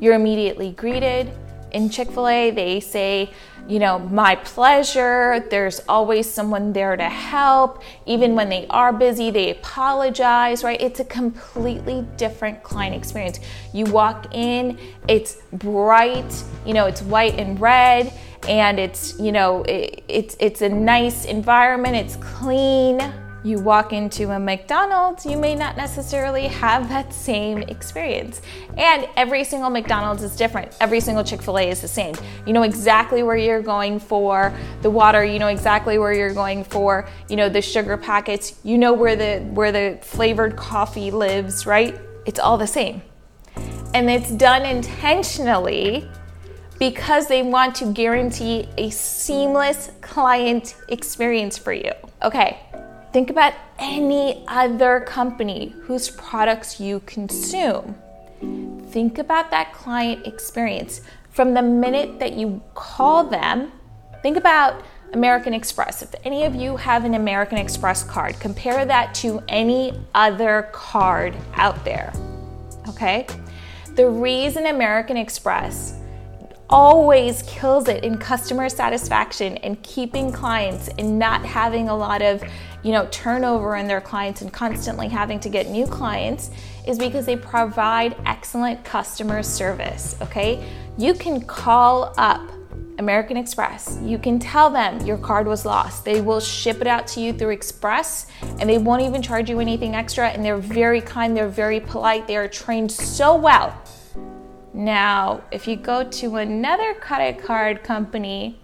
You're 0.00 0.14
immediately 0.14 0.72
greeted. 0.72 1.32
In 1.70 1.88
Chick 1.88 2.10
fil 2.10 2.28
A, 2.28 2.50
they 2.50 2.80
say, 2.80 3.30
you 3.68 3.78
know, 3.78 4.00
my 4.00 4.34
pleasure. 4.34 5.46
There's 5.48 5.80
always 5.88 6.28
someone 6.28 6.72
there 6.72 6.96
to 6.96 7.08
help. 7.08 7.82
Even 8.06 8.34
when 8.34 8.48
they 8.48 8.66
are 8.68 8.92
busy, 8.92 9.30
they 9.30 9.50
apologize, 9.50 10.64
right? 10.64 10.80
It's 10.80 10.98
a 10.98 11.04
completely 11.04 12.04
different 12.16 12.64
client 12.64 12.96
experience. 12.96 13.38
You 13.72 13.84
walk 13.86 14.34
in, 14.34 14.78
it's 15.08 15.36
bright, 15.52 16.42
you 16.66 16.74
know, 16.74 16.86
it's 16.86 17.02
white 17.02 17.38
and 17.38 17.60
red 17.60 18.12
and 18.48 18.78
it's 18.78 19.18
you 19.18 19.32
know 19.32 19.62
it, 19.64 20.02
it's 20.08 20.36
it's 20.40 20.62
a 20.62 20.68
nice 20.68 21.24
environment 21.24 21.94
it's 21.94 22.16
clean 22.16 23.00
you 23.44 23.58
walk 23.58 23.92
into 23.92 24.30
a 24.30 24.38
McDonald's, 24.38 25.26
you 25.26 25.36
may 25.36 25.54
not 25.54 25.76
necessarily 25.76 26.46
have 26.46 26.88
that 26.88 27.12
same 27.12 27.58
experience. 27.62 28.40
And 28.76 29.08
every 29.16 29.42
single 29.42 29.68
McDonald's 29.68 30.22
is 30.22 30.36
different. 30.36 30.76
Every 30.80 31.00
single 31.00 31.24
Chick 31.24 31.42
fil 31.42 31.58
A 31.58 31.68
is 31.68 31.80
the 31.80 31.88
same. 31.88 32.14
You 32.46 32.52
know 32.52 32.62
exactly 32.62 33.22
where 33.22 33.36
you're 33.36 33.62
going 33.62 33.98
for 33.98 34.54
the 34.82 34.90
water, 34.90 35.24
you 35.24 35.38
know 35.38 35.48
exactly 35.48 35.98
where 35.98 36.12
you're 36.12 36.34
going 36.34 36.62
for, 36.62 37.08
you 37.28 37.36
know, 37.36 37.48
the 37.48 37.62
sugar 37.62 37.96
packets, 37.96 38.60
you 38.62 38.78
know 38.78 38.92
where 38.92 39.16
the 39.16 39.40
where 39.52 39.72
the 39.72 39.98
flavored 40.02 40.56
coffee 40.56 41.10
lives, 41.10 41.66
right? 41.66 41.98
It's 42.26 42.38
all 42.38 42.56
the 42.56 42.66
same. 42.66 43.02
And 43.94 44.08
it's 44.08 44.30
done 44.30 44.64
intentionally 44.64 46.08
because 46.82 47.28
they 47.28 47.42
want 47.44 47.76
to 47.76 47.92
guarantee 47.92 48.68
a 48.76 48.90
seamless 48.90 49.92
client 50.00 50.74
experience 50.88 51.56
for 51.56 51.72
you. 51.72 51.92
Okay, 52.24 52.58
think 53.12 53.30
about 53.30 53.52
any 53.78 54.44
other 54.48 54.98
company 54.98 55.76
whose 55.82 56.10
products 56.10 56.80
you 56.80 56.98
consume. 57.06 57.94
Think 58.88 59.18
about 59.18 59.48
that 59.52 59.72
client 59.72 60.26
experience 60.26 61.02
from 61.30 61.54
the 61.54 61.62
minute 61.62 62.18
that 62.18 62.32
you 62.32 62.60
call 62.74 63.22
them. 63.22 63.70
Think 64.20 64.36
about 64.36 64.82
American 65.12 65.54
Express. 65.54 66.02
If 66.02 66.16
any 66.24 66.42
of 66.42 66.56
you 66.56 66.76
have 66.76 67.04
an 67.04 67.14
American 67.14 67.58
Express 67.58 68.02
card, 68.02 68.40
compare 68.40 68.84
that 68.84 69.14
to 69.22 69.40
any 69.48 69.92
other 70.16 70.68
card 70.72 71.36
out 71.54 71.84
there. 71.84 72.12
Okay? 72.88 73.28
The 73.94 74.08
reason 74.08 74.66
American 74.66 75.16
Express 75.16 76.01
always 76.72 77.42
kills 77.42 77.86
it 77.86 78.02
in 78.02 78.16
customer 78.16 78.66
satisfaction 78.66 79.58
and 79.58 79.80
keeping 79.82 80.32
clients 80.32 80.88
and 80.96 81.18
not 81.18 81.44
having 81.44 81.90
a 81.90 81.94
lot 81.94 82.22
of 82.22 82.42
you 82.82 82.92
know 82.92 83.06
turnover 83.10 83.76
in 83.76 83.86
their 83.86 84.00
clients 84.00 84.40
and 84.40 84.50
constantly 84.54 85.06
having 85.06 85.38
to 85.38 85.50
get 85.50 85.68
new 85.68 85.86
clients 85.86 86.50
is 86.86 86.98
because 86.98 87.26
they 87.26 87.36
provide 87.36 88.16
excellent 88.24 88.82
customer 88.86 89.42
service 89.42 90.16
okay 90.22 90.64
you 90.96 91.12
can 91.12 91.42
call 91.42 92.14
up 92.16 92.40
American 92.98 93.38
Express. 93.38 93.98
You 94.02 94.18
can 94.18 94.38
tell 94.38 94.68
them 94.68 95.00
your 95.06 95.16
card 95.16 95.46
was 95.46 95.64
lost. 95.64 96.04
They 96.04 96.20
will 96.20 96.38
ship 96.38 96.82
it 96.82 96.86
out 96.86 97.06
to 97.08 97.20
you 97.20 97.32
through 97.32 97.48
Express 97.48 98.26
and 98.60 98.68
they 98.68 98.76
won't 98.76 99.00
even 99.00 99.22
charge 99.22 99.48
you 99.48 99.60
anything 99.60 99.94
extra. 99.94 100.28
And 100.28 100.44
they're 100.44 100.58
very 100.58 101.00
kind, 101.00 101.34
they're 101.34 101.48
very 101.48 101.80
polite, 101.80 102.26
they 102.26 102.36
are 102.36 102.46
trained 102.46 102.92
so 102.92 103.34
well 103.34 103.74
now, 104.74 105.42
if 105.50 105.68
you 105.68 105.76
go 105.76 106.02
to 106.02 106.36
another 106.36 106.94
credit 106.94 107.42
card 107.42 107.82
company, 107.82 108.58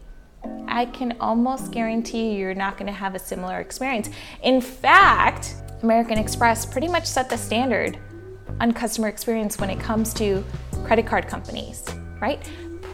I 0.67 0.87
can 0.87 1.17
almost 1.21 1.71
guarantee 1.71 2.31
you 2.31 2.39
you're 2.39 2.55
not 2.55 2.79
going 2.79 2.87
to 2.87 2.93
have 2.93 3.15
a 3.15 3.19
similar 3.19 3.61
experience. 3.61 4.09
In 4.43 4.61
fact, 4.61 5.57
American 5.83 6.19
Express 6.19 6.65
pretty 6.65 6.89
much 6.89 7.07
set 7.07 7.29
the 7.29 7.37
standard 7.37 7.99
on 8.61 8.73
customer 8.73 9.09
experience 9.09 9.59
when 9.59 9.71
it 9.71 9.79
comes 9.79 10.15
to 10.15 10.45
credit 10.85 11.07
card 11.07 11.29
companies, 11.29 11.85
right? 12.21 12.41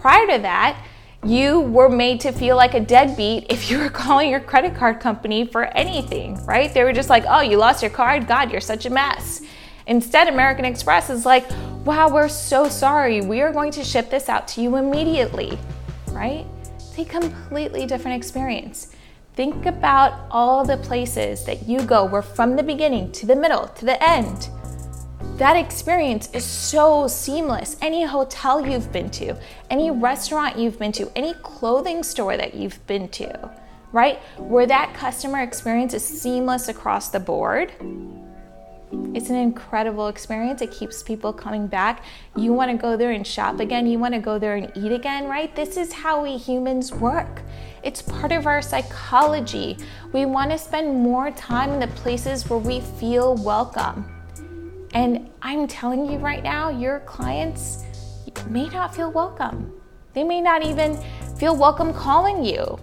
Prior 0.01 0.27
to 0.27 0.39
that, 0.43 0.85
you 1.25 1.61
were 1.61 1.89
made 1.89 2.21
to 2.21 2.33
feel 2.33 2.57
like 2.57 2.75
a 2.75 2.81
deadbeat 2.81 3.47
if 3.49 3.71
you 3.71 3.79
were 3.79 3.91
calling 4.03 4.29
your 4.29 4.41
credit 4.41 4.75
card 4.75 5.01
company 5.01 5.47
for 5.47 5.65
anything, 5.77 6.45
right? 6.45 6.73
They 6.75 6.85
were 6.85 6.93
just 6.93 7.09
like, 7.09 7.25
oh, 7.29 7.41
you 7.41 7.57
lost 7.59 7.83
your 7.83 7.91
card? 7.91 8.27
God, 8.27 8.51
you're 8.51 8.61
such 8.61 8.87
a 8.87 8.91
mess. 8.91 9.41
Instead, 9.87 10.29
American 10.29 10.65
Express 10.65 11.11
is 11.11 11.27
like, 11.27 11.45
wow, 11.85 12.09
we're 12.09 12.29
so 12.29 12.69
sorry. 12.69 13.21
We 13.21 13.43
are 13.43 13.53
going 13.53 13.71
to 13.73 13.85
ship 13.85 14.09
this 14.09 14.29
out 14.29 14.49
to 14.49 14.63
you 14.63 14.77
immediately, 14.77 15.59
right? 16.09 16.47
It's 16.77 16.99
a 16.99 17.05
completely 17.05 17.85
different 17.85 18.17
experience. 18.17 18.95
Think 19.35 19.67
about 19.67 20.27
all 20.31 20.65
the 20.65 20.79
places 20.79 21.45
that 21.45 21.69
you 21.69 21.83
go 21.83 22.05
where 22.05 22.23
from 22.23 22.57
the 22.57 22.63
beginning 22.63 23.13
to 23.13 23.27
the 23.27 23.37
middle 23.37 23.69
to 23.69 23.85
the 23.85 24.03
end, 24.03 24.49
that 25.37 25.57
experience 25.57 26.31
is 26.33 26.45
so 26.45 27.09
seamless. 27.09 27.77
Any 27.83 28.05
hotel 28.05 28.67
you've 28.67 28.93
been 28.93 29.11
to, 29.11 29.37
any 29.69 29.91
restaurant 29.91 30.57
you've 30.57 30.79
been 30.79 30.93
to, 30.93 31.11
any 31.17 31.35
clothing 31.43 32.05
store 32.05 32.37
that 32.37 32.55
you've 32.55 32.87
been 32.87 33.09
to, 33.09 33.51
right? 33.93 34.19
Where 34.39 34.67
that 34.67 34.95
customer 34.95 35.43
experience 35.43 35.93
is 35.93 36.05
seamless 36.05 36.69
across 36.69 37.09
the 37.09 37.21
board 37.21 37.73
it's 39.15 39.31
an 39.31 39.37
incredible 39.37 40.09
experience. 40.09 40.61
It 40.61 40.71
keeps 40.71 41.03
people 41.03 41.33
coming 41.33 41.67
back. 41.67 42.05
You 42.37 42.53
want 42.53 42.71
to 42.71 42.77
go 42.77 42.97
there 42.97 43.13
and 43.13 43.27
shop 43.27 43.61
again. 43.61 43.87
You 43.87 43.99
want 43.99 44.15
to 44.15 44.21
go 44.21 44.39
there 44.39 44.57
and 44.57 44.73
eat 44.77 44.93
again, 44.93 45.27
right? 45.27 45.55
This 45.55 45.77
is 45.77 45.93
how 45.93 46.23
we 46.23 46.37
humans 46.37 46.93
work. 46.93 47.43
It's 47.83 48.03
part 48.03 48.33
of 48.33 48.47
our 48.47 48.61
psychology. 48.63 49.79
We 50.13 50.27
want 50.27 50.51
to 50.51 50.59
spend 50.59 50.95
more 51.01 51.31
time 51.31 51.71
in 51.71 51.81
the 51.81 51.89
places 51.89 52.49
where 52.49 52.59
we 52.59 52.81
feel 52.81 53.37
welcome. 53.37 54.05
And 54.95 55.31
I'm 55.43 55.67
telling 55.69 56.11
you 56.11 56.19
right 56.19 56.43
now, 56.43 56.71
your 56.71 57.01
clients, 57.01 57.85
may 58.51 58.69
not 58.69 58.95
feel 58.95 59.11
welcome. 59.11 59.73
They 60.13 60.25
may 60.25 60.41
not 60.41 60.65
even 60.65 60.99
feel 61.39 61.57
welcome 61.57 61.93
calling 61.93 62.45
you 62.45 62.79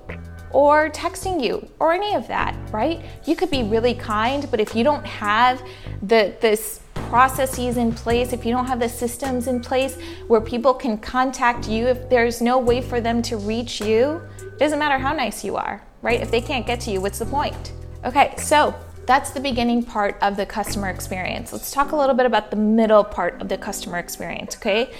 or 0.53 0.89
texting 0.89 1.43
you 1.43 1.67
or 1.79 1.93
any 1.93 2.15
of 2.15 2.27
that, 2.27 2.55
right? 2.71 3.01
You 3.25 3.35
could 3.35 3.49
be 3.49 3.63
really 3.63 3.93
kind, 3.93 4.49
but 4.51 4.59
if 4.59 4.75
you 4.75 4.83
don't 4.83 5.05
have 5.05 5.61
the 6.01 6.35
this 6.41 6.81
processes 6.93 7.75
in 7.77 7.91
place, 7.91 8.31
if 8.31 8.45
you 8.45 8.51
don't 8.51 8.67
have 8.67 8.79
the 8.79 8.87
systems 8.87 9.47
in 9.47 9.59
place 9.59 9.97
where 10.27 10.39
people 10.39 10.73
can 10.73 10.97
contact 10.97 11.67
you, 11.67 11.87
if 11.87 12.09
there's 12.09 12.41
no 12.41 12.57
way 12.57 12.81
for 12.81 13.01
them 13.01 13.21
to 13.21 13.35
reach 13.35 13.81
you, 13.81 14.21
it 14.39 14.57
doesn't 14.57 14.79
matter 14.79 14.97
how 14.97 15.11
nice 15.11 15.43
you 15.43 15.57
are, 15.57 15.83
right? 16.01 16.21
If 16.21 16.31
they 16.31 16.41
can't 16.41 16.65
get 16.65 16.79
to 16.81 16.91
you, 16.91 17.01
what's 17.01 17.19
the 17.19 17.25
point? 17.25 17.73
Okay, 18.05 18.33
so 18.37 18.73
that's 19.05 19.31
the 19.31 19.39
beginning 19.39 19.83
part 19.83 20.17
of 20.21 20.37
the 20.37 20.45
customer 20.45 20.89
experience. 20.89 21.51
Let's 21.51 21.71
talk 21.71 21.91
a 21.91 21.95
little 21.95 22.15
bit 22.15 22.25
about 22.25 22.49
the 22.49 22.55
middle 22.55 23.03
part 23.03 23.41
of 23.41 23.49
the 23.49 23.57
customer 23.57 23.97
experience, 23.97 24.55
okay? 24.55 24.93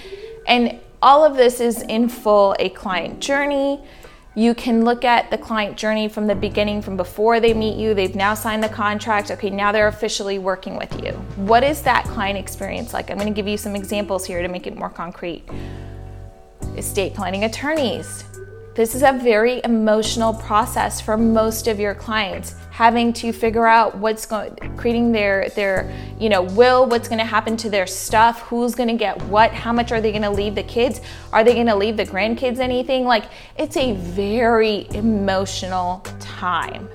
And 0.46 0.80
all 1.00 1.24
of 1.24 1.36
this 1.36 1.60
is 1.60 1.82
in 1.82 2.08
full 2.08 2.54
a 2.58 2.68
client 2.68 3.20
journey. 3.20 3.80
You 4.34 4.54
can 4.54 4.82
look 4.82 5.04
at 5.04 5.30
the 5.30 5.36
client 5.36 5.76
journey 5.76 6.08
from 6.08 6.26
the 6.26 6.34
beginning, 6.34 6.80
from 6.80 6.96
before 6.96 7.38
they 7.38 7.52
meet 7.52 7.76
you, 7.76 7.92
they've 7.92 8.14
now 8.14 8.32
signed 8.32 8.64
the 8.64 8.68
contract. 8.68 9.30
Okay, 9.30 9.50
now 9.50 9.72
they're 9.72 9.88
officially 9.88 10.38
working 10.38 10.76
with 10.78 11.04
you. 11.04 11.12
What 11.36 11.62
is 11.62 11.82
that 11.82 12.04
client 12.06 12.38
experience 12.38 12.94
like? 12.94 13.10
I'm 13.10 13.18
gonna 13.18 13.30
give 13.30 13.46
you 13.46 13.58
some 13.58 13.76
examples 13.76 14.24
here 14.24 14.40
to 14.40 14.48
make 14.48 14.66
it 14.66 14.74
more 14.74 14.88
concrete. 14.88 15.42
Estate 16.78 17.12
planning 17.12 17.44
attorneys, 17.44 18.24
this 18.74 18.94
is 18.94 19.02
a 19.02 19.12
very 19.12 19.60
emotional 19.64 20.32
process 20.32 20.98
for 20.98 21.18
most 21.18 21.68
of 21.68 21.78
your 21.78 21.94
clients, 21.94 22.54
having 22.70 23.12
to 23.12 23.30
figure 23.30 23.66
out 23.66 23.98
what's 23.98 24.24
going 24.24 24.56
creating 24.78 25.12
their 25.12 25.50
their, 25.50 25.92
you 26.18 26.30
know, 26.30 26.42
will, 26.42 26.86
what's 26.86 27.06
going 27.06 27.18
to 27.18 27.24
happen 27.24 27.54
to 27.58 27.68
their 27.68 27.86
stuff, 27.86 28.40
who's 28.42 28.74
going 28.74 28.88
to 28.88 28.96
get 28.96 29.20
what, 29.24 29.52
how 29.52 29.74
much 29.74 29.92
are 29.92 30.00
they 30.00 30.10
going 30.10 30.22
to 30.22 30.30
leave 30.30 30.54
the 30.54 30.62
kids? 30.62 31.02
Are 31.34 31.44
they 31.44 31.52
going 31.52 31.66
to 31.66 31.76
leave 31.76 31.98
the 31.98 32.06
grandkids 32.06 32.60
anything? 32.60 33.04
Like 33.04 33.24
it's 33.58 33.76
a 33.76 33.92
very 33.92 34.86
emotional 34.92 36.00
time. 36.18 36.88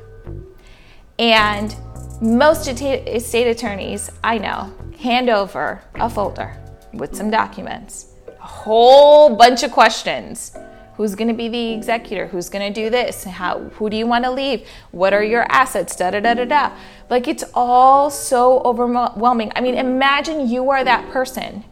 And 1.19 1.75
most 2.21 2.67
estate 2.67 3.47
attorneys 3.47 4.09
I 4.23 4.39
know 4.39 4.73
hand 4.99 5.29
over 5.29 5.83
a 5.93 6.09
folder 6.09 6.57
with 6.93 7.15
some 7.15 7.29
documents, 7.29 8.07
a 8.27 8.43
whole 8.43 9.35
bunch 9.35 9.61
of 9.61 9.71
questions 9.71 10.57
Who's 10.97 11.13
going 11.13 11.27
to 11.27 11.33
be 11.35 11.47
the 11.47 11.73
executor? 11.73 12.25
Who's 12.25 12.49
going 12.49 12.73
to 12.73 12.81
do 12.81 12.89
this? 12.89 13.23
How, 13.23 13.59
who 13.75 13.87
do 13.87 13.95
you 13.95 14.07
want 14.07 14.25
to 14.25 14.31
leave? 14.31 14.67
What 14.91 15.13
are 15.13 15.23
your 15.23 15.45
assets? 15.49 15.95
Da 15.95 16.09
da 16.09 16.19
da 16.19 16.33
da 16.33 16.45
da. 16.45 16.71
Like 17.07 17.27
it's 17.27 17.43
all 17.53 18.09
so 18.09 18.61
overwhelming. 18.61 19.51
I 19.55 19.61
mean, 19.61 19.75
imagine 19.75 20.49
you 20.49 20.71
are 20.71 20.83
that 20.83 21.07
person 21.11 21.63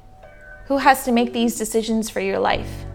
who 0.67 0.77
has 0.77 1.03
to 1.05 1.11
make 1.11 1.33
these 1.33 1.57
decisions 1.57 2.07
for 2.07 2.19
your 2.19 2.37
life 2.37 2.85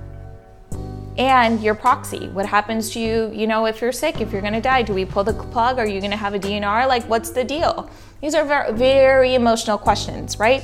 and 1.19 1.61
your 1.61 1.75
proxy. 1.75 2.29
What 2.29 2.47
happens 2.47 2.91
to 2.91 3.01
you, 3.01 3.33
you 3.35 3.49
know, 3.49 3.67
if 3.67 3.81
you're 3.81 3.91
sick, 3.91 4.21
if 4.21 4.31
you're 4.33 4.41
going 4.41 4.55
to 4.55 4.61
die? 4.61 4.83
Do 4.83 4.95
we 4.95 5.05
pull 5.05 5.25
the 5.25 5.35
plug? 5.35 5.79
Are 5.79 5.87
you 5.87 6.01
going 6.01 6.13
to 6.13 6.17
have 6.17 6.35
a 6.35 6.39
DNR? 6.39 6.87
Like, 6.87 7.03
what's 7.09 7.31
the 7.31 7.43
deal? 7.43 7.91
These 8.23 8.37
are 8.37 8.45
very, 8.45 8.73
very 8.73 9.35
emotional 9.35 9.79
questions, 9.79 10.39
right? 10.39 10.63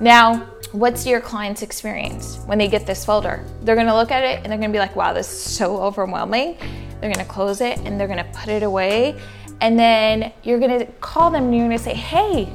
Now, 0.00 0.50
what's 0.76 1.06
your 1.06 1.22
client's 1.22 1.62
experience 1.62 2.36
when 2.44 2.58
they 2.58 2.68
get 2.68 2.86
this 2.86 3.02
folder? 3.02 3.42
They're 3.62 3.76
gonna 3.76 3.94
look 3.94 4.10
at 4.10 4.22
it 4.22 4.40
and 4.42 4.46
they're 4.46 4.58
gonna 4.58 4.72
be 4.72 4.78
like, 4.78 4.94
wow, 4.94 5.14
this 5.14 5.26
is 5.26 5.38
so 5.38 5.78
overwhelming. 5.78 6.58
They're 7.00 7.10
gonna 7.10 7.24
close 7.24 7.62
it 7.62 7.78
and 7.78 7.98
they're 7.98 8.08
gonna 8.08 8.28
put 8.34 8.48
it 8.48 8.62
away. 8.62 9.18
And 9.62 9.78
then 9.78 10.34
you're 10.42 10.60
gonna 10.60 10.84
call 11.00 11.30
them 11.30 11.44
and 11.44 11.56
you're 11.56 11.64
gonna 11.64 11.78
say, 11.78 11.94
hey, 11.94 12.52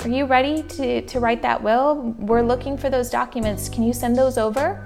are 0.00 0.08
you 0.08 0.24
ready 0.24 0.62
to, 0.62 1.02
to 1.02 1.20
write 1.20 1.42
that 1.42 1.62
will? 1.62 2.14
We're 2.18 2.42
looking 2.42 2.78
for 2.78 2.88
those 2.88 3.10
documents. 3.10 3.68
Can 3.68 3.82
you 3.82 3.92
send 3.92 4.16
those 4.16 4.38
over? 4.38 4.84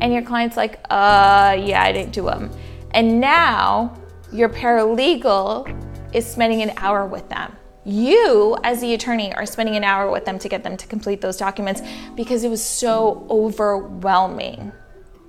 And 0.00 0.10
your 0.10 0.22
client's 0.22 0.56
like, 0.56 0.80
uh, 0.88 1.54
yeah, 1.60 1.82
I 1.82 1.92
didn't 1.92 2.12
do 2.12 2.24
them. 2.24 2.50
And 2.92 3.20
now 3.20 3.94
your 4.32 4.48
paralegal 4.48 6.14
is 6.14 6.26
spending 6.26 6.62
an 6.62 6.72
hour 6.78 7.06
with 7.06 7.28
them 7.28 7.54
you, 7.84 8.56
as 8.62 8.80
the 8.80 8.94
attorney, 8.94 9.34
are 9.34 9.46
spending 9.46 9.76
an 9.76 9.84
hour 9.84 10.10
with 10.10 10.24
them 10.24 10.38
to 10.38 10.48
get 10.48 10.62
them 10.62 10.76
to 10.76 10.86
complete 10.86 11.20
those 11.20 11.36
documents 11.36 11.82
because 12.16 12.44
it 12.44 12.48
was 12.48 12.62
so 12.62 13.26
overwhelming, 13.28 14.72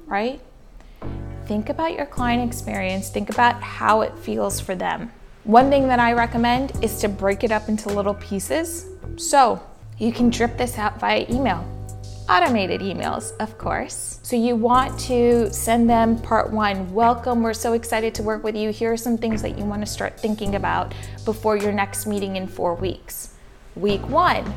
right? 0.05 0.39
Think 1.45 1.69
about 1.69 1.93
your 1.93 2.05
client 2.05 2.47
experience, 2.47 3.09
think 3.09 3.29
about 3.29 3.61
how 3.61 4.01
it 4.01 4.17
feels 4.19 4.59
for 4.59 4.75
them. 4.75 5.11
One 5.43 5.69
thing 5.69 5.87
that 5.87 5.99
I 5.99 6.13
recommend 6.13 6.71
is 6.81 6.99
to 6.99 7.09
break 7.09 7.43
it 7.43 7.51
up 7.51 7.67
into 7.67 7.89
little 7.89 8.13
pieces. 8.13 8.85
So 9.17 9.61
you 9.97 10.13
can 10.13 10.29
drip 10.29 10.57
this 10.57 10.77
out 10.77 10.99
via 10.99 11.25
email 11.29 11.67
automated 12.29 12.81
emails, 12.81 13.35
of 13.39 13.57
course. 13.57 14.19
So 14.23 14.35
you 14.35 14.55
want 14.55 14.99
to 15.01 15.51
send 15.53 15.89
them 15.89 16.17
part 16.19 16.51
one 16.51 16.93
Welcome, 16.93 17.41
we're 17.41 17.53
so 17.53 17.73
excited 17.73 18.15
to 18.15 18.23
work 18.23 18.43
with 18.43 18.55
you. 18.55 18.71
Here 18.71 18.91
are 18.91 18.97
some 18.97 19.17
things 19.17 19.41
that 19.41 19.57
you 19.57 19.65
want 19.65 19.81
to 19.81 19.85
start 19.85 20.19
thinking 20.19 20.55
about 20.55 20.93
before 21.25 21.57
your 21.57 21.71
next 21.71 22.05
meeting 22.05 22.35
in 22.35 22.47
four 22.47 22.75
weeks. 22.75 23.33
Week 23.75 24.07
one, 24.07 24.53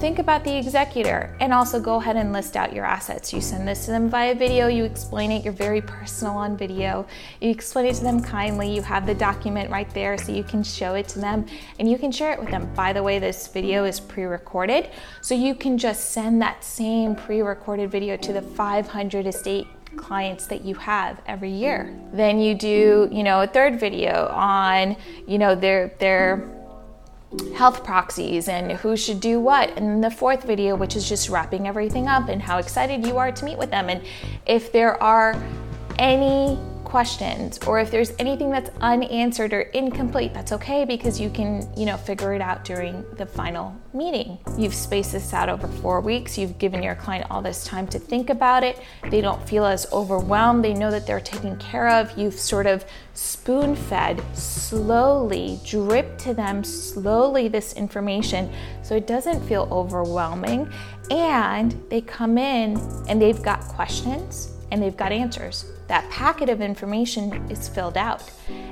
think 0.00 0.18
about 0.18 0.42
the 0.44 0.56
executor 0.56 1.36
and 1.40 1.52
also 1.52 1.78
go 1.78 1.96
ahead 1.96 2.16
and 2.16 2.32
list 2.32 2.56
out 2.56 2.72
your 2.72 2.86
assets. 2.86 3.34
You 3.34 3.42
send 3.42 3.68
this 3.68 3.84
to 3.84 3.90
them 3.90 4.08
via 4.08 4.34
video, 4.34 4.66
you 4.66 4.84
explain 4.84 5.30
it, 5.30 5.44
you're 5.44 5.52
very 5.52 5.82
personal 5.82 6.36
on 6.36 6.56
video. 6.56 7.06
You 7.42 7.50
explain 7.50 7.84
it 7.84 7.96
to 7.96 8.02
them 8.02 8.22
kindly, 8.22 8.74
you 8.74 8.80
have 8.80 9.04
the 9.04 9.14
document 9.14 9.70
right 9.70 9.90
there 9.90 10.16
so 10.16 10.32
you 10.32 10.42
can 10.42 10.62
show 10.62 10.94
it 10.94 11.06
to 11.08 11.18
them 11.18 11.44
and 11.78 11.88
you 11.88 11.98
can 11.98 12.10
share 12.10 12.32
it 12.32 12.40
with 12.40 12.50
them. 12.50 12.72
By 12.74 12.94
the 12.94 13.02
way, 13.02 13.18
this 13.18 13.48
video 13.48 13.84
is 13.84 14.00
pre 14.00 14.24
recorded, 14.24 14.88
so 15.20 15.34
you 15.34 15.54
can 15.54 15.76
just 15.76 16.12
send 16.12 16.40
that 16.40 16.64
same 16.64 17.14
pre 17.14 17.42
recorded 17.42 17.90
video 17.90 18.16
to 18.16 18.32
the 18.32 18.40
500 18.40 19.26
estate 19.26 19.66
clients 19.96 20.46
that 20.46 20.64
you 20.64 20.76
have 20.76 21.20
every 21.26 21.50
year. 21.50 21.94
Then 22.14 22.40
you 22.40 22.54
do, 22.54 23.06
you 23.12 23.22
know, 23.22 23.42
a 23.42 23.46
third 23.46 23.78
video 23.78 24.28
on, 24.28 24.96
you 25.26 25.36
know, 25.36 25.54
their 25.54 25.88
their 25.98 26.59
health 27.54 27.84
proxies 27.84 28.48
and 28.48 28.72
who 28.72 28.96
should 28.96 29.20
do 29.20 29.38
what. 29.38 29.70
And 29.76 30.02
the 30.02 30.10
fourth 30.10 30.44
video, 30.44 30.74
which 30.74 30.96
is 30.96 31.08
just 31.08 31.28
wrapping 31.28 31.68
everything 31.68 32.08
up 32.08 32.28
and 32.28 32.42
how 32.42 32.58
excited 32.58 33.06
you 33.06 33.18
are 33.18 33.30
to 33.30 33.44
meet 33.44 33.58
with 33.58 33.70
them. 33.70 33.88
And 33.88 34.02
if 34.46 34.72
there 34.72 35.00
are 35.02 35.40
any 35.98 36.58
questions 36.90 37.58
or 37.66 37.78
if 37.78 37.90
there's 37.90 38.12
anything 38.18 38.50
that's 38.50 38.70
unanswered 38.80 39.52
or 39.52 39.60
incomplete, 39.60 40.34
that's 40.34 40.50
okay 40.50 40.84
because 40.84 41.20
you 41.20 41.30
can, 41.30 41.66
you 41.76 41.86
know, 41.86 41.96
figure 41.96 42.34
it 42.34 42.40
out 42.40 42.64
during 42.64 43.04
the 43.16 43.24
final 43.24 43.74
meeting. 43.94 44.36
You've 44.58 44.74
spaced 44.74 45.12
this 45.12 45.32
out 45.32 45.48
over 45.48 45.68
4 45.68 46.00
weeks. 46.00 46.36
You've 46.36 46.58
given 46.58 46.82
your 46.82 46.96
client 46.96 47.30
all 47.30 47.42
this 47.42 47.64
time 47.64 47.86
to 47.88 47.98
think 48.00 48.28
about 48.28 48.64
it. 48.64 48.80
They 49.08 49.20
don't 49.20 49.48
feel 49.48 49.64
as 49.64 49.86
overwhelmed. 49.92 50.64
They 50.64 50.74
know 50.74 50.90
that 50.90 51.06
they're 51.06 51.20
taken 51.20 51.56
care 51.58 51.88
of. 51.88 52.18
You've 52.18 52.34
sort 52.34 52.66
of 52.66 52.84
spoon-fed 53.14 54.20
slowly, 54.36 55.60
drip 55.64 56.18
to 56.18 56.34
them 56.34 56.64
slowly 56.64 57.46
this 57.46 57.72
information 57.74 58.52
so 58.82 58.96
it 58.96 59.06
doesn't 59.06 59.40
feel 59.46 59.68
overwhelming 59.70 60.70
and 61.10 61.80
they 61.88 62.00
come 62.00 62.36
in 62.38 62.76
and 63.08 63.22
they've 63.22 63.42
got 63.42 63.60
questions 63.60 64.52
and 64.70 64.82
they've 64.82 64.96
got 64.96 65.12
answers 65.12 65.64
that 65.90 66.08
packet 66.08 66.48
of 66.48 66.60
information 66.60 67.32
is 67.50 67.68
filled 67.68 67.96
out. 67.96 68.22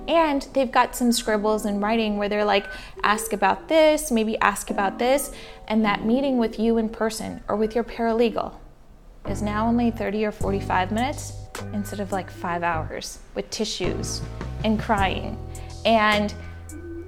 And 0.07 0.43
they've 0.53 0.71
got 0.71 0.95
some 0.95 1.11
scribbles 1.11 1.67
in 1.67 1.81
writing 1.81 2.17
where 2.17 2.29
they're 2.29 2.45
like, 2.45 2.65
ask 3.03 3.33
about 3.33 3.67
this, 3.67 4.13
maybe 4.13 4.39
ask 4.39 4.71
about 4.71 5.01
this. 5.01 5.33
And 5.67 5.85
that 5.85 6.05
meeting 6.05 6.39
with 6.39 6.61
you 6.61 6.79
in 6.79 6.89
person 6.89 7.43
or 7.49 7.57
with 7.57 7.75
your 7.75 7.83
paralegal 7.83 8.55
is 9.29 9.43
now 9.43 9.67
only 9.67 9.91
30 9.91 10.27
or 10.27 10.31
45 10.31 10.93
minutes 10.93 11.33
instead 11.73 11.99
of 11.99 12.13
like 12.13 12.31
five 12.31 12.63
hours 12.63 13.19
with 13.35 13.51
tissues 13.51 14.23
and 14.63 14.79
crying. 14.79 15.37
And 15.85 16.33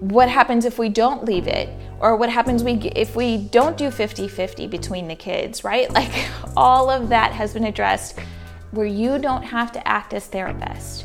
what 0.00 0.28
happens 0.28 0.64
if 0.64 0.76
we 0.76 0.88
don't 0.88 1.24
leave 1.24 1.46
it? 1.46 1.68
Or 2.00 2.16
what 2.16 2.30
happens 2.30 2.64
we, 2.64 2.72
if 2.96 3.14
we 3.14 3.36
don't 3.36 3.76
do 3.76 3.92
50 3.92 4.26
50 4.26 4.66
between 4.66 5.06
the 5.06 5.14
kids, 5.14 5.62
right? 5.62 5.88
Like 5.94 6.28
all 6.56 6.90
of 6.90 7.10
that 7.10 7.30
has 7.30 7.52
been 7.52 7.64
addressed 7.64 8.18
where 8.70 8.86
you 8.86 9.18
don't 9.18 9.42
have 9.42 9.72
to 9.72 9.88
act 9.88 10.14
as 10.14 10.26
therapist 10.26 11.04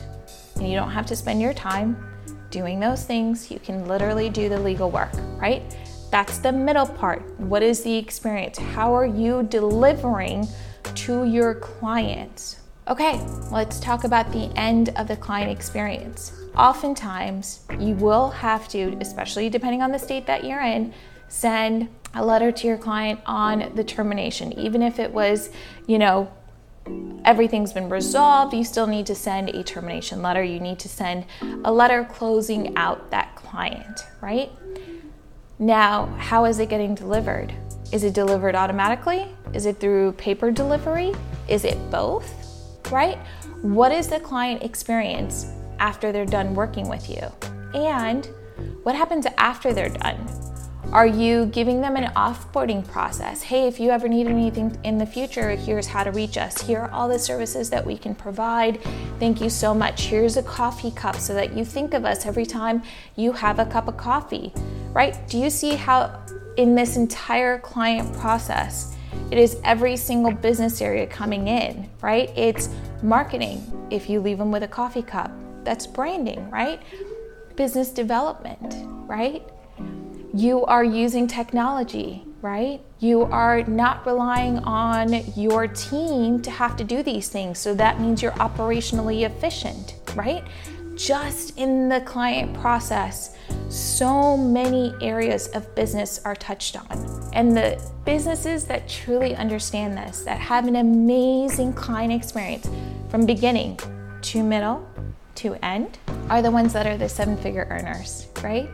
and 0.56 0.70
you 0.70 0.76
don't 0.76 0.92
have 0.92 1.06
to 1.08 1.16
spend 1.16 1.42
your 1.42 1.54
time 1.54 1.98
doing 2.50 2.80
those 2.80 3.04
things. 3.04 3.52
You 3.52 3.60
can 3.60 3.88
literally 3.88 4.30
do 4.30 4.50
the 4.50 4.60
legal 4.60 4.90
work, 4.90 5.12
right? 5.40 5.64
That's 6.12 6.38
the 6.38 6.52
middle 6.52 6.86
part. 6.86 7.28
What 7.40 7.64
is 7.64 7.84
the 7.84 7.96
experience? 7.98 8.58
How 8.58 8.96
are 8.96 9.06
you 9.06 9.44
delivering 9.44 10.48
to 10.84 11.26
your 11.26 11.56
clients? 11.56 12.62
Okay, 12.88 13.20
let's 13.52 13.80
talk 13.80 14.04
about 14.04 14.32
the 14.32 14.52
end 14.56 14.90
of 14.96 15.08
the 15.08 15.18
client 15.18 15.52
experience. 15.52 16.32
Oftentimes, 16.56 17.66
you 17.80 17.96
will 17.96 18.30
have 18.30 18.68
to, 18.70 18.96
especially 19.02 19.50
depending 19.50 19.82
on 19.82 19.92
the 19.92 20.00
state 20.00 20.28
that 20.28 20.46
you're 20.46 20.62
in, 20.62 20.94
send 21.28 21.90
a 22.14 22.24
letter 22.24 22.52
to 22.52 22.68
your 22.68 22.78
client 22.78 23.20
on 23.26 23.72
the 23.76 23.84
termination, 23.84 24.54
even 24.54 24.82
if 24.82 25.00
it 25.00 25.12
was, 25.12 25.50
you 25.88 25.98
know, 25.98 26.32
everything's 27.26 27.74
been 27.74 27.90
resolved, 27.90 28.54
you 28.54 28.64
still 28.64 28.88
need 28.88 29.06
to 29.08 29.16
send 29.16 29.50
a 29.50 29.64
termination 29.64 30.22
letter. 30.22 30.44
You 30.44 30.60
need 30.60 30.80
to 30.80 30.88
send 30.88 31.26
a 31.66 31.72
letter 31.72 32.06
closing 32.06 32.76
out 32.78 33.10
that 33.12 33.36
client, 33.36 34.06
right? 34.22 34.52
Now, 35.58 36.06
how 36.18 36.46
is 36.46 36.60
it 36.60 36.70
getting 36.70 36.96
delivered? 36.96 37.54
Is 37.92 38.04
it 38.04 38.14
delivered 38.14 38.56
automatically? 38.56 39.28
Is 39.54 39.66
it 39.66 39.78
through 39.78 40.14
paper 40.14 40.52
delivery? 40.52 41.14
Is 41.48 41.66
it 41.66 41.78
both? 41.90 42.32
Right? 42.92 43.18
What 43.62 43.92
is 43.92 44.08
the 44.08 44.20
client 44.20 44.64
experience 44.64 45.52
after 45.80 46.12
they're 46.12 46.26
done 46.26 46.54
working 46.54 46.88
with 46.88 47.10
you? 47.10 47.32
And 47.74 48.30
what 48.84 48.96
happens 48.96 49.26
after 49.38 49.74
they're 49.74 49.90
done? 49.90 50.28
Are 50.96 51.06
you 51.06 51.48
giving 51.48 51.82
them 51.82 51.98
an 51.98 52.14
offboarding 52.14 52.88
process? 52.88 53.42
Hey, 53.42 53.68
if 53.68 53.82
you 53.82 53.90
ever 53.90 54.08
need 54.08 54.28
anything 54.28 54.80
in 54.86 54.98
the 54.98 55.06
future, 55.06 55.50
here's 55.50 55.88
how 55.88 56.06
to 56.06 56.12
reach 56.12 56.38
us. 56.38 56.62
Here 56.62 56.80
are 56.80 56.92
all 56.92 57.10
the 57.10 57.20
services 57.20 57.70
that 57.72 57.86
we 57.86 57.98
can 57.98 58.16
provide. 58.16 58.82
Thank 59.20 59.42
you 59.42 59.50
so 59.50 59.74
much. 59.74 60.04
Here's 60.04 60.38
a 60.38 60.44
coffee 60.44 60.92
cup 60.92 61.18
so 61.18 61.34
that 61.34 61.52
you 61.52 61.66
think 61.66 61.94
of 61.94 62.06
us 62.06 62.26
every 62.26 62.46
time 62.46 62.82
you 63.18 63.34
have 63.34 63.60
a 63.60 63.66
cup 63.66 63.90
of 63.90 63.98
coffee, 63.98 64.54
right? 64.94 65.18
Do 65.28 65.38
you 65.38 65.50
see 65.50 65.72
how 65.72 66.18
in 66.56 66.76
this 66.76 66.96
entire 66.96 67.60
client 67.60 68.14
process, 68.14 68.96
it 69.32 69.38
is 69.38 69.58
every 69.66 69.98
single 69.98 70.32
business 70.32 70.82
area 70.82 71.06
coming 71.06 71.50
in, 71.50 71.90
right? 72.02 72.30
It's 72.38 72.70
marketing 73.04 73.62
if 73.92 74.10
you 74.10 74.22
leave 74.22 74.38
them 74.38 74.50
with 74.50 74.64
a 74.64 74.70
coffee 74.70 75.04
cup. 75.04 75.30
That's 75.66 75.86
branding, 75.86 76.50
right? 76.50 76.82
Business 77.58 77.90
development, 77.90 78.76
right? 79.10 79.46
You 80.36 80.66
are 80.66 80.84
using 80.84 81.28
technology, 81.28 82.22
right? 82.42 82.82
You 83.00 83.22
are 83.22 83.64
not 83.64 84.06
relying 84.06 84.60
on 84.60 85.14
your 85.38 85.68
team 85.68 86.42
to 86.42 86.52
have 86.52 86.76
to 86.76 86.84
do 86.84 87.02
these 87.02 87.30
things. 87.30 87.58
So 87.58 87.74
that 87.76 88.02
means 88.02 88.22
you're 88.22 88.34
operationally 88.34 89.26
efficient, 89.26 89.96
right? 90.14 90.44
Just 90.96 91.58
in 91.58 91.88
the 91.88 92.02
client 92.02 92.54
process, 92.60 93.38
so 93.70 94.36
many 94.36 94.94
areas 95.02 95.48
of 95.50 95.74
business 95.74 96.20
are 96.26 96.36
touched 96.36 96.76
on. 96.76 97.32
And 97.32 97.56
the 97.56 97.82
businesses 98.04 98.66
that 98.66 98.90
truly 98.90 99.38
understand 99.38 99.98
this, 99.98 100.24
that 100.24 100.40
have 100.40 100.68
an 100.68 100.76
amazing 100.76 101.72
client 101.72 102.12
experience 102.12 102.70
from 103.08 103.26
beginning 103.26 103.80
to 104.24 104.44
middle 104.44 104.86
to 105.36 105.56
end, 105.64 105.98
are 106.30 106.42
the 106.42 106.52
ones 106.52 106.74
that 106.74 106.88
are 106.88 106.98
the 106.98 107.08
seven 107.08 107.38
figure 107.38 107.68
earners, 107.70 108.28
right? 108.44 108.70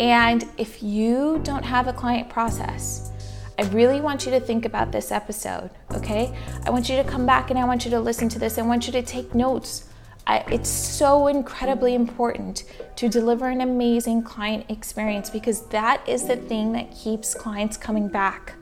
And 0.00 0.48
if 0.58 0.82
you 0.82 1.40
don't 1.44 1.64
have 1.64 1.86
a 1.86 1.92
client 1.92 2.28
process, 2.28 3.12
I 3.58 3.62
really 3.64 4.00
want 4.00 4.24
you 4.26 4.32
to 4.32 4.40
think 4.40 4.64
about 4.64 4.90
this 4.90 5.12
episode, 5.12 5.70
okay? 5.92 6.36
I 6.64 6.70
want 6.70 6.88
you 6.88 6.96
to 6.96 7.04
come 7.04 7.24
back 7.24 7.50
and 7.50 7.58
I 7.58 7.64
want 7.64 7.84
you 7.84 7.90
to 7.92 8.00
listen 8.00 8.28
to 8.30 8.38
this. 8.38 8.58
I 8.58 8.62
want 8.62 8.86
you 8.86 8.92
to 8.92 9.02
take 9.02 9.34
notes. 9.34 9.88
I, 10.26 10.38
it's 10.48 10.68
so 10.68 11.28
incredibly 11.28 11.94
important 11.94 12.64
to 12.96 13.08
deliver 13.08 13.48
an 13.48 13.60
amazing 13.60 14.22
client 14.22 14.66
experience 14.68 15.30
because 15.30 15.66
that 15.68 16.06
is 16.08 16.26
the 16.26 16.36
thing 16.36 16.72
that 16.72 16.92
keeps 16.96 17.34
clients 17.34 17.76
coming 17.76 18.08
back. 18.08 18.54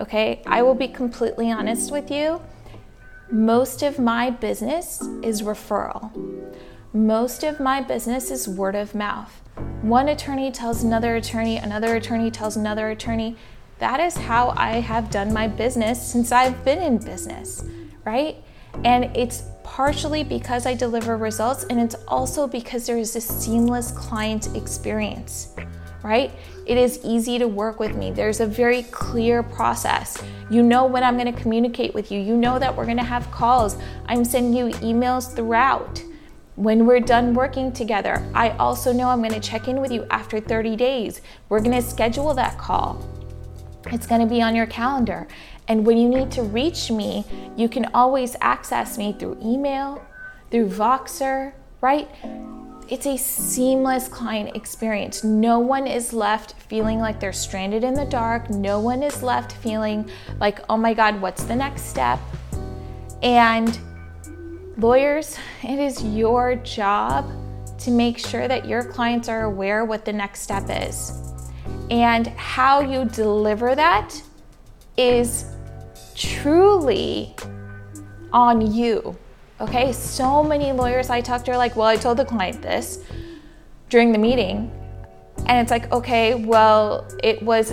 Okay, 0.00 0.42
I 0.46 0.62
will 0.62 0.74
be 0.74 0.88
completely 0.88 1.50
honest 1.50 1.90
with 1.90 2.10
you. 2.10 2.42
Most 3.30 3.82
of 3.82 3.98
my 3.98 4.28
business 4.30 5.00
is 5.22 5.42
referral, 5.42 6.12
most 6.92 7.42
of 7.42 7.60
my 7.60 7.80
business 7.80 8.30
is 8.30 8.48
word 8.48 8.74
of 8.74 8.94
mouth. 8.94 9.42
One 9.82 10.08
attorney 10.08 10.50
tells 10.50 10.82
another 10.82 11.16
attorney, 11.16 11.58
another 11.58 11.96
attorney 11.96 12.30
tells 12.30 12.56
another 12.56 12.90
attorney. 12.90 13.36
That 13.78 14.00
is 14.00 14.16
how 14.16 14.54
I 14.56 14.80
have 14.80 15.10
done 15.10 15.32
my 15.32 15.48
business 15.48 16.00
since 16.00 16.32
I've 16.32 16.64
been 16.64 16.78
in 16.82 16.98
business, 16.98 17.64
right? 18.04 18.36
And 18.84 19.04
it's 19.16 19.44
partially 19.62 20.24
because 20.24 20.66
I 20.66 20.74
deliver 20.74 21.16
results, 21.16 21.64
and 21.64 21.80
it's 21.80 21.94
also 22.08 22.46
because 22.46 22.86
there 22.86 22.98
is 22.98 23.14
a 23.16 23.20
seamless 23.20 23.90
client 23.92 24.54
experience, 24.56 25.54
right? 26.02 26.30
It 26.66 26.78
is 26.78 27.00
easy 27.04 27.38
to 27.38 27.46
work 27.46 27.78
with 27.78 27.94
me. 27.94 28.10
There's 28.10 28.40
a 28.40 28.46
very 28.46 28.82
clear 28.84 29.42
process. 29.42 30.22
You 30.50 30.62
know 30.62 30.86
when 30.86 31.02
I'm 31.02 31.18
going 31.18 31.32
to 31.32 31.40
communicate 31.40 31.94
with 31.94 32.10
you, 32.10 32.20
you 32.20 32.36
know 32.36 32.58
that 32.58 32.74
we're 32.74 32.86
going 32.86 32.96
to 32.96 33.02
have 33.02 33.30
calls. 33.30 33.76
I'm 34.06 34.24
sending 34.24 34.54
you 34.54 34.74
emails 34.78 35.34
throughout 35.34 36.02
when 36.56 36.86
we're 36.86 37.00
done 37.00 37.34
working 37.34 37.70
together, 37.70 38.26
I 38.34 38.50
also 38.52 38.92
know 38.92 39.08
I'm 39.08 39.20
to 39.34 39.40
check 39.40 39.68
in 39.68 39.80
with 39.80 39.92
you 39.92 40.06
after 40.10 40.40
30 40.40 40.74
days. 40.74 41.20
We're 41.50 41.60
to 41.80 41.82
schedule 41.82 42.32
that 42.34 42.58
call. 42.58 43.06
It's 43.92 44.06
to 44.22 44.26
be 44.26 44.42
on 44.42 44.56
your 44.56 44.66
calendar. 44.66 45.28
And 45.68 45.86
when 45.86 45.98
you 45.98 46.08
need 46.08 46.30
to 46.32 46.42
reach 46.42 46.90
me, 46.90 47.24
you 47.56 47.68
can 47.68 47.86
always 47.92 48.36
access 48.40 48.96
me 48.96 49.12
through 49.12 49.38
email, 49.44 50.04
through 50.50 50.70
Voxer, 50.70 51.52
right? 51.82 52.08
It's 52.88 53.06
a 53.06 53.18
seamless 53.18 54.08
client 54.08 54.56
experience. 54.56 55.24
No 55.24 55.58
one 55.58 55.86
is 55.86 56.12
left 56.12 56.54
feeling 56.62 57.00
like 57.00 57.20
they're 57.20 57.32
stranded 57.32 57.84
in 57.84 57.94
the 57.94 58.06
dark. 58.06 58.48
No 58.48 58.80
one 58.80 59.02
is 59.02 59.22
left 59.22 59.52
feeling 59.52 60.08
like, 60.40 60.60
oh 60.70 60.76
my 60.76 60.94
God, 60.94 61.20
what's 61.20 61.44
the 61.44 61.56
next 61.56 61.82
step? 61.82 62.18
And 63.22 63.78
Lawyers, 64.78 65.38
it 65.62 65.78
is 65.78 66.04
your 66.04 66.56
job 66.56 67.30
to 67.78 67.90
make 67.90 68.18
sure 68.18 68.46
that 68.46 68.66
your 68.66 68.84
clients 68.84 69.26
are 69.26 69.44
aware 69.44 69.86
what 69.86 70.04
the 70.04 70.12
next 70.12 70.42
step 70.42 70.64
is. 70.68 71.12
And 71.90 72.26
how 72.26 72.80
you 72.80 73.06
deliver 73.06 73.74
that 73.74 74.20
is 74.98 75.46
truly 76.14 77.34
on 78.34 78.70
you. 78.70 79.16
Okay, 79.62 79.92
so 79.92 80.42
many 80.42 80.72
lawyers 80.72 81.08
I 81.08 81.22
talk 81.22 81.42
to 81.46 81.52
are 81.52 81.56
like, 81.56 81.74
well, 81.74 81.86
I 81.86 81.96
told 81.96 82.18
the 82.18 82.26
client 82.26 82.60
this 82.60 83.02
during 83.88 84.12
the 84.12 84.18
meeting. 84.18 84.70
And 85.46 85.58
it's 85.58 85.70
like, 85.70 85.90
okay, 85.90 86.34
well, 86.34 87.08
it 87.22 87.42
was 87.42 87.72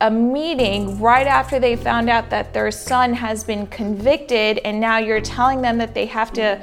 a 0.00 0.10
meeting 0.10 1.00
right 1.00 1.26
after 1.26 1.58
they 1.58 1.76
found 1.76 2.10
out 2.10 2.30
that 2.30 2.52
their 2.52 2.70
son 2.70 3.14
has 3.14 3.44
been 3.44 3.66
convicted, 3.68 4.58
and 4.58 4.80
now 4.80 4.98
you're 4.98 5.20
telling 5.20 5.62
them 5.62 5.78
that 5.78 5.94
they 5.94 6.06
have 6.06 6.32
to 6.34 6.60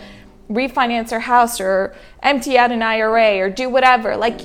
refinance 0.50 1.10
their 1.10 1.20
house 1.22 1.62
or 1.62 1.96
empty 2.24 2.58
out 2.58 2.72
an 2.72 2.82
IRA 2.82 3.38
or 3.38 3.50
do 3.50 3.70
whatever. 3.70 4.17
Like, 4.17 4.41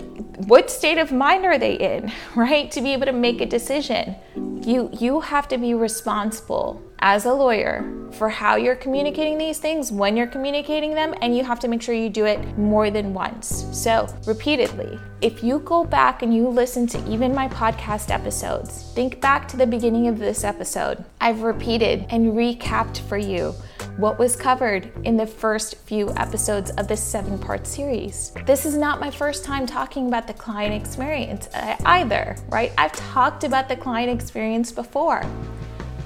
what 0.47 0.71
state 0.71 0.99
of 0.99 1.11
mind 1.11 1.45
are 1.45 1.59
they 1.59 1.75
in, 1.75 2.13
right? 2.37 2.71
To 2.71 2.81
be 2.81 2.93
able 2.93 3.07
to 3.07 3.13
make 3.13 3.41
a 3.41 3.47
decision. 3.47 4.17
You 4.63 4.91
you 4.93 5.21
have 5.21 5.49
to 5.49 5.59
be 5.59 5.75
responsible 5.75 6.83
as 7.01 7.25
a 7.25 7.33
lawyer 7.33 7.85
for 8.13 8.29
how 8.29 8.57
you're 8.57 8.77
communicating 8.77 9.39
these 9.39 9.59
things, 9.59 9.93
when 9.93 10.17
you're 10.17 10.27
communicating 10.27 10.95
them, 10.95 11.15
and 11.21 11.37
you 11.37 11.45
have 11.45 11.61
to 11.61 11.69
make 11.69 11.83
sure 11.83 11.95
you 11.95 12.09
do 12.09 12.25
it 12.25 12.59
more 12.59 12.91
than 12.91 13.13
once. 13.13 13.67
So, 13.73 14.09
repeatedly. 14.27 14.99
If 15.21 15.43
you 15.43 15.59
go 15.61 15.85
back 15.85 16.23
and 16.23 16.35
you 16.35 16.49
listen 16.49 16.87
to 16.89 17.11
even 17.11 17.35
my 17.35 17.49
podcast 17.49 18.11
episodes, 18.11 18.91
think 18.95 19.21
back 19.21 19.49
to 19.49 19.57
the 19.57 19.67
beginning 19.67 20.09
of 20.09 20.19
this 20.19 20.45
episode. 20.45 21.05
I've 21.21 21.43
repeated 21.43 22.07
and 22.11 22.33
recapped 22.33 22.99
for 23.09 23.19
you 23.19 23.55
what 23.97 24.19
was 24.19 24.37
covered 24.37 24.91
in 25.05 25.17
the 25.17 25.27
first 25.27 25.77
few 25.77 26.11
episodes 26.17 26.71
of 26.73 26.87
this 26.87 27.03
seven 27.03 27.39
part 27.39 27.67
series. 27.67 28.33
This 28.45 28.67
is 28.67 28.77
not 28.77 29.01
my 29.01 29.11
first 29.11 29.45
time 29.45 29.67
talking 29.67 30.07
about 30.09 30.27
the 30.27 30.35
client 30.35 30.75
experience 30.75 31.49
uh, 31.55 31.77
either, 31.87 32.37
right? 32.49 32.73
I've 32.77 32.93
talked 32.93 33.45
about 33.45 33.69
the 33.69 33.77
client 33.77 34.11
experience 34.11 34.71
before. 34.71 35.23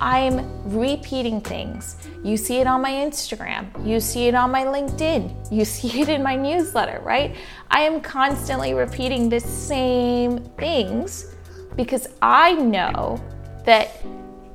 I'm 0.00 0.48
repeating 0.64 1.40
things. 1.42 1.96
You 2.24 2.36
see 2.36 2.56
it 2.56 2.66
on 2.66 2.80
my 2.80 2.90
Instagram, 2.90 3.86
you 3.86 4.00
see 4.00 4.28
it 4.28 4.34
on 4.34 4.50
my 4.50 4.64
LinkedIn, 4.64 5.52
you 5.52 5.64
see 5.76 6.00
it 6.00 6.08
in 6.08 6.22
my 6.22 6.36
newsletter, 6.36 7.00
right? 7.04 7.36
I 7.70 7.82
am 7.82 8.00
constantly 8.00 8.74
repeating 8.74 9.28
the 9.28 9.40
same 9.40 10.38
things 10.56 11.34
because 11.76 12.08
I 12.22 12.54
know 12.54 13.22
that 13.64 14.02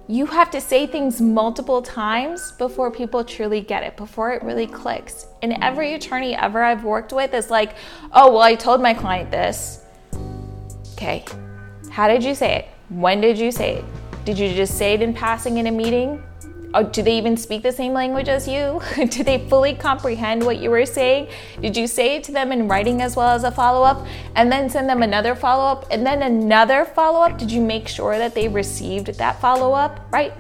you 0.08 0.26
have 0.28 0.52
to 0.52 0.62
say 0.62 0.86
things 0.86 1.20
multiple 1.20 1.82
times 1.82 2.52
before 2.54 2.92
people 2.92 3.24
truly 3.24 3.62
get 3.62 3.82
it, 3.84 3.98
before 3.98 4.32
it 4.34 4.44
really 4.44 4.68
clicks. 4.68 5.28
And 5.42 5.58
every 5.64 5.94
attorney 5.94 6.36
ever 6.36 6.62
I've 6.62 6.84
worked 6.84 7.12
with 7.12 7.34
is 7.34 7.50
like, 7.50 7.76
oh, 8.12 8.34
well, 8.34 8.42
I 8.42 8.54
told 8.56 8.82
my 8.82 8.94
client 8.94 9.32
this. 9.32 9.84
Okay, 10.94 11.26
how 11.90 12.08
did 12.08 12.24
you 12.24 12.36
say 12.36 12.56
it? 12.56 12.68
When 12.90 13.20
did 13.20 13.40
you 13.40 13.52
say 13.52 13.78
it? 13.78 13.86
Did 14.26 14.40
you 14.40 14.54
just 14.56 14.76
say 14.76 14.96
it 14.96 15.04
in 15.04 15.14
passing 15.14 15.58
in 15.58 15.68
a 15.68 15.72
meeting? 15.72 16.24
Or 16.74 16.84
do 16.84 17.04
they 17.04 17.18
even 17.18 17.38
speak 17.38 17.62
the 17.62 17.72
same 17.72 17.94
language 17.94 18.28
as 18.28 18.48
you? 18.48 18.82
do 19.10 19.24
they 19.24 19.48
fully 19.48 19.76
comprehend 19.76 20.44
what 20.44 20.58
you 20.58 20.72
were 20.72 20.86
saying? 20.88 21.30
Did 21.62 21.78
you 21.78 21.86
say 21.86 22.16
it 22.16 22.24
to 22.26 22.32
them 22.32 22.52
in 22.52 22.68
writing 22.68 23.04
as 23.04 23.16
well 23.16 23.30
as 23.30 23.44
a 23.44 23.52
follow 23.52 23.84
up? 23.84 24.06
And 24.36 24.52
then 24.52 24.68
send 24.68 24.90
them 24.90 25.04
another 25.04 25.36
follow 25.36 25.64
up 25.64 25.86
and 25.92 26.06
then 26.06 26.24
another 26.24 26.86
follow 26.86 27.22
up? 27.22 27.38
Did 27.38 27.52
you 27.52 27.62
make 27.62 27.88
sure 27.88 28.18
that 28.18 28.34
they 28.34 28.48
received 28.48 29.08
that 29.08 29.40
follow 29.40 29.74
up? 29.74 30.12
Right? 30.12 30.34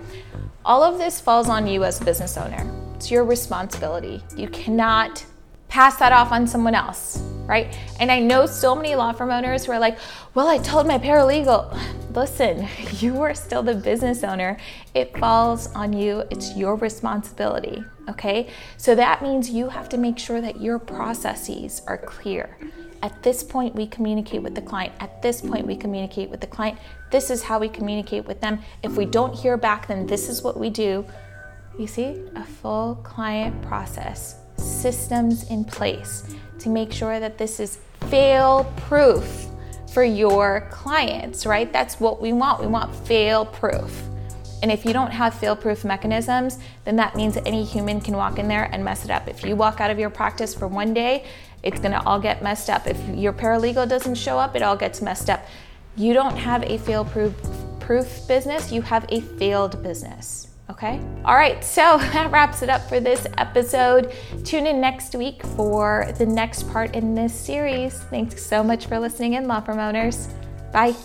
All 0.65 0.83
of 0.83 0.97
this 0.97 1.21
falls 1.21 1.47
on 1.47 1.67
you 1.67 1.83
as 1.83 2.01
a 2.01 2.05
business 2.05 2.37
owner. 2.37 2.67
It's 2.95 3.11
your 3.11 3.23
responsibility. 3.23 4.23
You 4.35 4.47
cannot 4.49 5.23
pass 5.67 5.97
that 5.97 6.11
off 6.11 6.31
on 6.31 6.47
someone 6.47 6.75
else, 6.75 7.17
right? 7.45 7.77
And 7.99 8.11
I 8.11 8.19
know 8.19 8.45
so 8.45 8.75
many 8.75 8.95
law 8.95 9.11
firm 9.11 9.31
owners 9.31 9.65
who 9.65 9.71
are 9.71 9.79
like, 9.79 9.97
well, 10.33 10.47
I 10.47 10.57
told 10.57 10.87
my 10.87 10.97
paralegal. 10.97 11.77
Listen, 12.15 12.67
you 12.99 13.21
are 13.21 13.33
still 13.33 13.63
the 13.63 13.75
business 13.75 14.23
owner. 14.23 14.57
It 14.93 15.17
falls 15.17 15.67
on 15.73 15.93
you, 15.93 16.23
it's 16.31 16.55
your 16.55 16.75
responsibility, 16.75 17.83
okay? 18.09 18.49
So 18.77 18.95
that 18.95 19.21
means 19.21 19.49
you 19.49 19.69
have 19.69 19.89
to 19.89 19.97
make 19.97 20.17
sure 20.17 20.41
that 20.41 20.61
your 20.61 20.79
processes 20.79 21.81
are 21.87 21.97
clear. 21.97 22.57
At 23.01 23.21
this 23.21 23.43
point, 23.43 23.75
we 23.75 23.85
communicate 23.85 24.41
with 24.41 24.55
the 24.55 24.61
client. 24.61 24.93
At 24.99 25.21
this 25.21 25.39
point, 25.39 25.67
we 25.67 25.75
communicate 25.75 26.29
with 26.29 26.41
the 26.41 26.47
client. 26.47 26.79
This 27.11 27.29
is 27.29 27.43
how 27.43 27.59
we 27.59 27.69
communicate 27.69 28.25
with 28.25 28.41
them. 28.41 28.59
If 28.81 28.97
we 28.97 29.05
don't 29.05 29.35
hear 29.35 29.57
back, 29.57 29.87
then 29.87 30.07
this 30.07 30.27
is 30.27 30.41
what 30.41 30.57
we 30.57 30.69
do. 30.69 31.05
You 31.77 31.85
see, 31.85 32.23
a 32.35 32.43
full 32.43 32.95
client 33.03 33.61
process, 33.61 34.37
systems 34.57 35.49
in 35.49 35.63
place 35.63 36.23
to 36.59 36.69
make 36.69 36.91
sure 36.91 37.19
that 37.19 37.37
this 37.37 37.59
is 37.59 37.79
fail 38.09 38.71
proof 38.77 39.47
for 39.91 40.03
your 40.03 40.67
clients, 40.71 41.45
right? 41.45 41.71
That's 41.71 41.99
what 41.99 42.21
we 42.21 42.33
want. 42.33 42.59
We 42.59 42.67
want 42.67 42.93
fail 43.07 43.45
proof. 43.45 44.03
And 44.61 44.71
if 44.71 44.83
you 44.83 44.93
don't 44.93 45.11
have 45.11 45.33
fail 45.33 45.55
proof 45.55 45.85
mechanisms, 45.85 46.59
then 46.85 46.95
that 46.95 47.15
means 47.15 47.37
any 47.45 47.63
human 47.63 48.01
can 48.01 48.15
walk 48.15 48.39
in 48.39 48.47
there 48.47 48.69
and 48.71 48.83
mess 48.83 49.05
it 49.05 49.11
up. 49.11 49.27
If 49.27 49.43
you 49.45 49.55
walk 49.55 49.79
out 49.79 49.91
of 49.91 49.99
your 49.99 50.09
practice 50.09 50.55
for 50.55 50.67
one 50.67 50.93
day, 50.93 51.25
it's 51.63 51.79
gonna 51.79 52.01
all 52.05 52.19
get 52.19 52.41
messed 52.41 52.69
up. 52.69 52.87
If 52.87 52.97
your 53.09 53.33
paralegal 53.33 53.87
doesn't 53.87 54.15
show 54.15 54.37
up, 54.37 54.55
it 54.55 54.61
all 54.61 54.75
gets 54.75 55.01
messed 55.01 55.29
up. 55.29 55.45
You 55.95 56.13
don't 56.13 56.35
have 56.35 56.63
a 56.63 56.77
fail 56.79 57.05
proof 57.05 57.33
proof 57.79 58.27
business, 58.27 58.71
you 58.71 58.81
have 58.81 59.05
a 59.09 59.21
failed 59.21 59.83
business. 59.83 60.44
Okay? 60.69 60.99
All 61.23 61.35
right, 61.35 61.63
so 61.63 61.97
that 62.13 62.31
wraps 62.31 62.61
it 62.61 62.69
up 62.69 62.87
for 62.89 62.99
this 62.99 63.27
episode. 63.37 64.13
Tune 64.43 64.67
in 64.67 64.81
next 64.81 65.15
week 65.15 65.43
for 65.55 66.11
the 66.17 66.25
next 66.25 66.69
part 66.71 66.95
in 66.95 67.15
this 67.15 67.33
series. 67.33 67.99
Thanks 68.05 68.43
so 68.43 68.63
much 68.63 68.87
for 68.87 68.99
listening 68.99 69.33
in, 69.33 69.47
Law 69.47 69.61
Firm 69.61 69.79
Owners. 69.79 70.27
Bye. 70.71 70.95